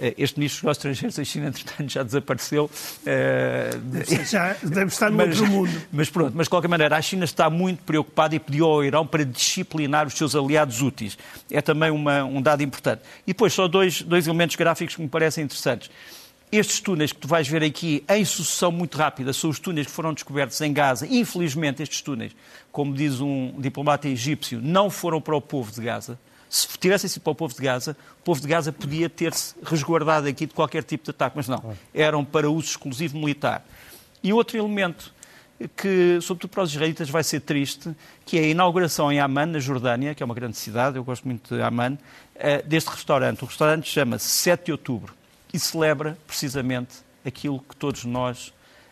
Eh, 0.00 0.14
este 0.18 0.38
ministro 0.38 0.66
dos 0.66 0.76
estrangeiros 0.76 1.16
da 1.16 1.24
China, 1.24 1.46
entretanto, 1.48 1.88
já 1.88 2.02
desapareceu. 2.02 2.68
Deve, 3.04 4.24
já 4.26 4.56
deve 4.60 4.86
estar 4.86 5.10
no 5.10 5.16
mas, 5.16 5.40
outro 5.40 5.46
mundo. 5.46 5.82
Mas 5.92 6.10
pronto, 6.10 6.32
mas 6.36 6.46
de 6.46 6.50
qualquer 6.50 6.68
maneira, 6.68 6.96
a 6.96 7.02
China 7.02 7.24
está 7.24 7.48
muito 7.48 7.84
preocupada 7.84 8.34
e 8.34 8.40
pediu 8.40 8.66
ao 8.66 8.84
Irão 8.84 9.06
para 9.06 9.24
disciplinar 9.24 10.06
os 10.06 10.14
seus 10.14 10.34
aliados 10.34 10.82
úteis. 10.82 11.16
É 11.50 11.62
também 11.62 11.90
uma, 11.90 12.24
um 12.24 12.42
dado 12.42 12.62
importante. 12.62 13.02
E 13.26 13.32
depois, 13.32 13.52
só 13.52 13.68
dois, 13.68 14.02
dois 14.02 14.26
elementos 14.26 14.56
gráficos 14.56 14.96
que 14.96 15.02
me 15.02 15.08
parecem 15.08 15.44
interessantes. 15.44 15.88
Estes 16.50 16.80
túneis 16.80 17.12
que 17.12 17.18
tu 17.18 17.28
vais 17.28 17.46
ver 17.46 17.62
aqui 17.62 18.02
em 18.08 18.24
sucessão 18.24 18.72
muito 18.72 18.96
rápida 18.96 19.34
são 19.34 19.50
os 19.50 19.58
túneis 19.58 19.86
que 19.86 19.92
foram 19.92 20.14
descobertos 20.14 20.58
em 20.62 20.72
Gaza. 20.72 21.06
Infelizmente, 21.06 21.82
estes 21.82 22.00
túneis, 22.00 22.34
como 22.72 22.94
diz 22.94 23.20
um 23.20 23.52
diplomata 23.58 24.08
egípcio, 24.08 24.58
não 24.62 24.88
foram 24.88 25.20
para 25.20 25.36
o 25.36 25.42
povo 25.42 25.70
de 25.70 25.82
Gaza. 25.82 26.18
Se 26.48 26.66
tivessem 26.78 27.10
sido 27.10 27.22
para 27.22 27.32
o 27.32 27.34
povo 27.34 27.54
de 27.54 27.60
Gaza, 27.60 27.94
o 28.20 28.24
povo 28.24 28.40
de 28.40 28.48
Gaza 28.48 28.72
podia 28.72 29.10
ter-se 29.10 29.54
resguardado 29.62 30.26
aqui 30.26 30.46
de 30.46 30.54
qualquer 30.54 30.82
tipo 30.82 31.04
de 31.04 31.10
ataque, 31.10 31.36
mas 31.36 31.48
não. 31.48 31.76
Eram 31.92 32.24
para 32.24 32.50
uso 32.50 32.68
exclusivo 32.68 33.18
militar. 33.18 33.62
E 34.22 34.32
outro 34.32 34.56
elemento 34.56 35.12
que, 35.76 36.18
sobretudo 36.22 36.50
para 36.50 36.62
os 36.62 36.70
israelitas, 36.70 37.10
vai 37.10 37.22
ser 37.22 37.40
triste, 37.40 37.94
que 38.24 38.38
é 38.38 38.44
a 38.44 38.46
inauguração 38.46 39.12
em 39.12 39.20
Amman, 39.20 39.46
na 39.46 39.58
Jordânia, 39.58 40.14
que 40.14 40.22
é 40.22 40.26
uma 40.26 40.34
grande 40.34 40.56
cidade, 40.56 40.96
eu 40.96 41.04
gosto 41.04 41.24
muito 41.26 41.54
de 41.54 41.60
Amman, 41.60 41.98
eh, 42.36 42.62
deste 42.62 42.88
restaurante. 42.88 43.42
O 43.42 43.46
restaurante 43.46 43.90
chama-se 43.90 44.28
7 44.30 44.66
de 44.66 44.72
Outubro 44.72 45.17
e 45.52 45.58
celebra 45.58 46.18
precisamente 46.26 46.96
aquilo 47.24 47.60
que 47.60 47.76
todos 47.76 48.04
nós 48.04 48.48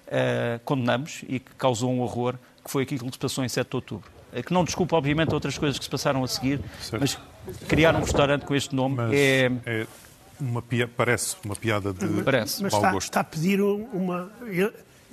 uh, 0.06 0.60
condenamos 0.64 1.24
e 1.28 1.38
que 1.38 1.54
causou 1.56 1.92
um 1.92 2.00
horror, 2.00 2.34
que 2.64 2.70
foi 2.70 2.82
aquilo 2.82 3.06
que 3.06 3.12
se 3.12 3.18
passou 3.18 3.44
em 3.44 3.48
7 3.48 3.68
de 3.68 3.76
outubro. 3.76 4.10
Uh, 4.32 4.42
que 4.42 4.52
não 4.52 4.64
desculpa, 4.64 4.96
obviamente, 4.96 5.32
outras 5.34 5.56
coisas 5.58 5.78
que 5.78 5.84
se 5.84 5.90
passaram 5.90 6.22
a 6.22 6.28
seguir, 6.28 6.60
certo. 6.80 7.00
mas 7.00 7.18
criar 7.68 7.94
um 7.94 8.00
restaurante 8.00 8.44
com 8.44 8.54
este 8.54 8.74
nome 8.74 8.96
mas 8.96 9.12
é... 9.12 9.50
é... 9.64 9.86
Uma 10.38 10.60
pia... 10.60 10.86
Parece 10.86 11.34
uma 11.42 11.56
piada 11.56 11.94
de 11.94 12.22
Parece. 12.22 12.62
Mas 12.62 12.74
está, 12.74 12.96
está, 12.98 13.20
a 13.20 13.24
pedir 13.24 13.58
uma. 13.62 14.30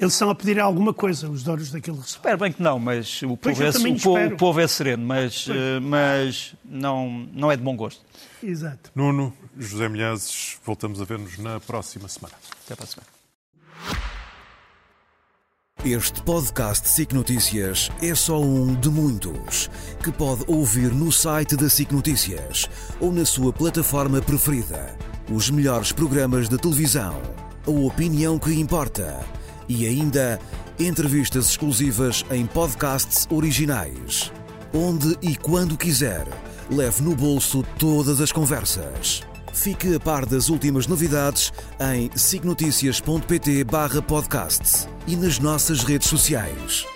Eles 0.03 0.15
estão 0.15 0.29
a 0.29 0.35
pedir 0.35 0.59
alguma 0.59 0.93
coisa, 0.93 1.29
os 1.29 1.43
donos 1.43 1.71
daquele 1.71 1.95
restaurante. 1.95 2.17
Espero 2.17 2.37
bem 2.37 2.51
que 2.51 2.61
não, 2.61 2.77
mas 2.77 3.21
o 3.21 3.37
povo, 3.37 3.63
é, 3.63 3.69
o 3.69 3.99
povo, 4.01 4.25
o 4.25 4.37
povo 4.37 4.59
é 4.59 4.67
sereno, 4.67 5.05
mas, 5.05 5.47
uh, 5.47 5.53
mas 5.81 6.53
não, 6.65 7.25
não 7.31 7.49
é 7.49 7.55
de 7.55 7.63
bom 7.63 7.73
gosto. 7.73 8.01
Exato. 8.43 8.91
Nuno, 8.93 9.33
José 9.57 9.87
Milhazes, 9.87 10.57
voltamos 10.65 10.99
a 10.99 11.05
ver-nos 11.05 11.37
na 11.37 11.57
próxima 11.61 12.09
semana. 12.09 12.33
Até 12.65 12.75
para 12.75 12.83
a 12.83 12.87
semana. 12.87 13.07
Este 15.85 16.21
podcast 16.23 16.89
SIC 16.89 17.13
Notícias 17.13 17.89
é 18.01 18.13
só 18.13 18.41
um 18.41 18.75
de 18.75 18.89
muitos 18.89 19.69
que 20.03 20.11
pode 20.11 20.43
ouvir 20.47 20.91
no 20.93 21.13
site 21.13 21.55
da 21.55 21.69
SIC 21.69 21.93
Notícias 21.93 22.69
ou 22.99 23.13
na 23.13 23.25
sua 23.25 23.53
plataforma 23.53 24.21
preferida. 24.21 24.97
Os 25.33 25.49
melhores 25.49 25.93
programas 25.93 26.49
de 26.49 26.57
televisão, 26.57 27.21
a 27.65 27.71
opinião 27.71 28.37
que 28.37 28.53
importa 28.53 29.25
e 29.67 29.87
ainda 29.87 30.39
entrevistas 30.79 31.49
exclusivas 31.49 32.23
em 32.31 32.45
podcasts 32.45 33.27
originais. 33.29 34.31
Onde 34.73 35.17
e 35.21 35.35
quando 35.35 35.77
quiser 35.77 36.25
leve 36.69 37.03
no 37.03 37.13
bolso 37.15 37.63
todas 37.77 38.21
as 38.21 38.31
conversas. 38.31 39.21
Fique 39.53 39.95
a 39.95 39.99
par 39.99 40.25
das 40.25 40.49
últimas 40.49 40.87
novidades 40.87 41.53
em 41.79 42.09
signoticias.pt/podcast 42.15 44.87
e 45.05 45.15
nas 45.15 45.37
nossas 45.37 45.83
redes 45.83 46.09
sociais. 46.09 46.87